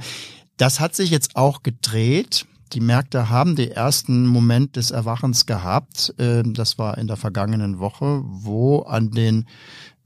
Das 0.57 0.79
hat 0.79 0.95
sich 0.95 1.09
jetzt 1.09 1.35
auch 1.35 1.63
gedreht. 1.63 2.45
Die 2.73 2.79
Märkte 2.79 3.29
haben 3.29 3.55
den 3.55 3.71
ersten 3.71 4.25
Moment 4.25 4.77
des 4.77 4.91
Erwachens 4.91 5.45
gehabt. 5.45 6.13
Ähm, 6.17 6.53
das 6.53 6.77
war 6.77 6.97
in 6.97 7.07
der 7.07 7.17
vergangenen 7.17 7.79
Woche, 7.79 8.21
wo 8.23 8.79
an 8.79 9.11
den 9.11 9.45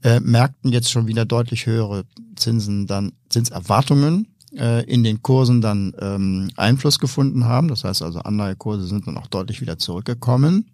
äh, 0.06 0.20
Märkten 0.20 0.70
jetzt 0.70 0.90
schon 0.90 1.08
wieder 1.08 1.24
deutlich 1.24 1.66
höhere 1.66 2.04
Zinsen 2.36 2.86
dann 2.86 3.12
Zinserwartungen 3.28 4.28
äh, 4.56 4.84
in 4.84 5.02
den 5.02 5.20
Kursen 5.20 5.60
dann 5.60 5.94
ähm, 5.98 6.50
Einfluss 6.56 7.00
gefunden 7.00 7.44
haben. 7.44 7.66
Das 7.66 7.82
heißt 7.82 8.02
also, 8.02 8.20
Anleihekurse 8.20 8.86
sind 8.86 9.08
dann 9.08 9.18
auch 9.18 9.26
deutlich 9.26 9.60
wieder 9.60 9.78
zurückgekommen. 9.78 10.70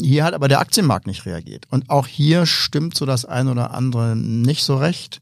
Hier 0.00 0.24
hat 0.24 0.32
aber 0.32 0.48
der 0.48 0.60
Aktienmarkt 0.60 1.06
nicht 1.06 1.26
reagiert. 1.26 1.66
Und 1.70 1.90
auch 1.90 2.06
hier 2.06 2.46
stimmt 2.46 2.96
so 2.96 3.04
das 3.04 3.26
ein 3.26 3.46
oder 3.46 3.72
andere 3.72 4.16
nicht 4.16 4.64
so 4.64 4.78
recht. 4.78 5.20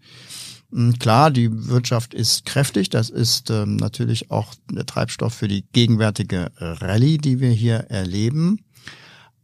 Hm, 0.70 0.98
klar, 1.00 1.33
die 1.33 1.68
Wirtschaft 1.68 2.14
ist 2.14 2.46
kräftig. 2.46 2.88
Das 2.88 3.11
ist 3.11 3.50
ähm, 3.50 3.76
natürlich 3.76 4.31
auch 4.31 4.54
der 4.70 4.87
Treibstoff 4.87 5.35
für 5.35 5.48
die 5.48 5.64
gegenwärtige 5.72 6.52
Rallye, 6.57 7.18
die 7.18 7.40
wir 7.40 7.50
hier 7.50 7.78
erleben. 7.88 8.61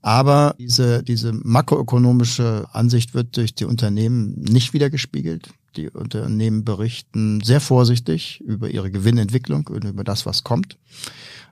Aber 0.04 0.54
diese, 0.58 1.02
diese 1.02 1.32
makroökonomische 1.32 2.66
Ansicht 2.72 3.14
wird 3.14 3.38
durch 3.38 3.54
die 3.54 3.64
Unternehmen 3.64 4.34
nicht 4.38 4.74
wiedergespiegelt. 4.74 5.48
Die 5.76 5.88
Unternehmen 5.88 6.62
berichten 6.62 7.40
sehr 7.40 7.58
vorsichtig 7.58 8.42
über 8.42 8.68
ihre 8.68 8.90
Gewinnentwicklung 8.90 9.66
und 9.68 9.82
über 9.84 10.04
das, 10.04 10.26
was 10.26 10.44
kommt, 10.44 10.76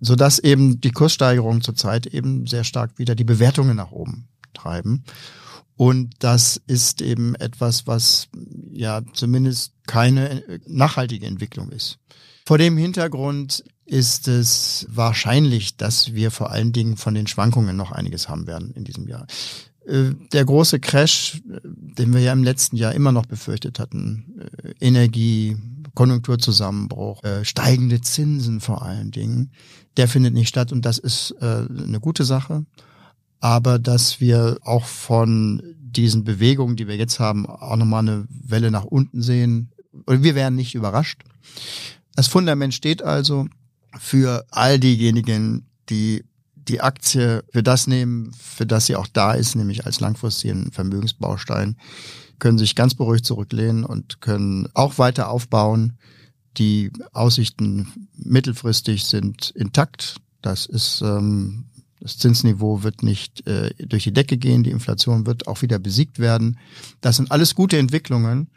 sodass 0.02 0.38
eben 0.38 0.82
die 0.82 0.90
Kurssteigerungen 0.90 1.62
zurzeit 1.62 2.06
eben 2.06 2.46
sehr 2.46 2.64
stark 2.64 2.98
wieder 2.98 3.14
die 3.14 3.24
Bewertungen 3.24 3.74
nach 3.74 3.90
oben 3.90 4.28
treiben. 4.52 5.02
Und 5.76 6.16
das 6.18 6.60
ist 6.66 7.00
eben 7.00 7.34
etwas, 7.36 7.86
was 7.86 8.28
ja 8.70 9.00
zumindest 9.14 9.72
keine 9.86 10.44
nachhaltige 10.66 11.24
Entwicklung 11.24 11.70
ist. 11.70 11.98
Vor 12.44 12.58
dem 12.58 12.76
Hintergrund 12.76 13.64
ist 13.86 14.28
es 14.28 14.86
wahrscheinlich, 14.90 15.76
dass 15.76 16.14
wir 16.14 16.30
vor 16.30 16.50
allen 16.50 16.72
Dingen 16.72 16.96
von 16.96 17.14
den 17.14 17.26
Schwankungen 17.26 17.76
noch 17.76 17.92
einiges 17.92 18.28
haben 18.28 18.46
werden 18.46 18.72
in 18.72 18.84
diesem 18.84 19.08
Jahr. 19.08 19.26
Äh, 19.86 20.14
der 20.32 20.44
große 20.44 20.80
Crash, 20.80 21.42
äh, 21.50 21.60
den 21.64 22.12
wir 22.14 22.20
ja 22.20 22.32
im 22.32 22.44
letzten 22.44 22.76
Jahr 22.76 22.94
immer 22.94 23.12
noch 23.12 23.26
befürchtet 23.26 23.78
hatten, 23.78 24.40
äh, 24.62 24.74
Energie, 24.80 25.56
Konjunkturzusammenbruch, 25.94 27.20
steigende 27.42 28.00
Zinsen 28.00 28.60
vor 28.60 28.80
allen 28.80 29.10
Dingen, 29.10 29.50
der 29.98 30.08
findet 30.08 30.32
nicht 30.32 30.48
statt 30.48 30.72
und 30.72 30.86
das 30.86 30.96
ist 30.96 31.34
eine 31.38 32.00
gute 32.00 32.24
Sache. 32.24 32.64
Aber 33.40 33.78
dass 33.78 34.18
wir 34.18 34.56
auch 34.62 34.86
von 34.86 35.62
diesen 35.78 36.24
Bewegungen, 36.24 36.76
die 36.76 36.88
wir 36.88 36.96
jetzt 36.96 37.20
haben, 37.20 37.44
auch 37.44 37.76
nochmal 37.76 38.08
eine 38.08 38.24
Welle 38.30 38.70
nach 38.70 38.84
unten 38.84 39.20
sehen, 39.20 39.70
wir 40.06 40.34
werden 40.34 40.54
nicht 40.54 40.74
überrascht. 40.74 41.24
Das 42.14 42.28
Fundament 42.28 42.74
steht 42.74 43.02
also 43.02 43.46
für 43.98 44.44
all 44.50 44.78
diejenigen, 44.78 45.66
die 45.88 46.24
die 46.68 46.80
Aktie 46.80 47.42
für 47.50 47.62
das 47.62 47.86
nehmen, 47.86 48.32
für 48.34 48.66
das 48.66 48.86
sie 48.86 48.96
auch 48.96 49.08
da 49.08 49.32
ist, 49.32 49.56
nämlich 49.56 49.84
als 49.84 50.00
langfristigen 50.00 50.70
Vermögensbaustein, 50.70 51.76
können 52.38 52.58
sich 52.58 52.76
ganz 52.76 52.94
beruhigt 52.94 53.24
zurücklehnen 53.24 53.84
und 53.84 54.20
können 54.20 54.68
auch 54.74 54.98
weiter 54.98 55.28
aufbauen. 55.28 55.98
Die 56.58 56.92
Aussichten 57.12 58.08
mittelfristig 58.14 59.04
sind 59.04 59.50
intakt. 59.50 60.16
Das 60.40 60.66
ist 60.66 61.02
ähm, 61.02 61.64
das 62.02 62.18
Zinsniveau 62.18 62.82
wird 62.82 63.04
nicht 63.04 63.46
äh, 63.46 63.70
durch 63.78 64.02
die 64.02 64.12
Decke 64.12 64.36
gehen, 64.36 64.64
die 64.64 64.72
Inflation 64.72 65.24
wird 65.24 65.46
auch 65.46 65.62
wieder 65.62 65.78
besiegt 65.78 66.18
werden. 66.18 66.58
Das 67.00 67.16
sind 67.16 67.30
alles 67.30 67.54
gute 67.54 67.78
Entwicklungen. 67.78 68.48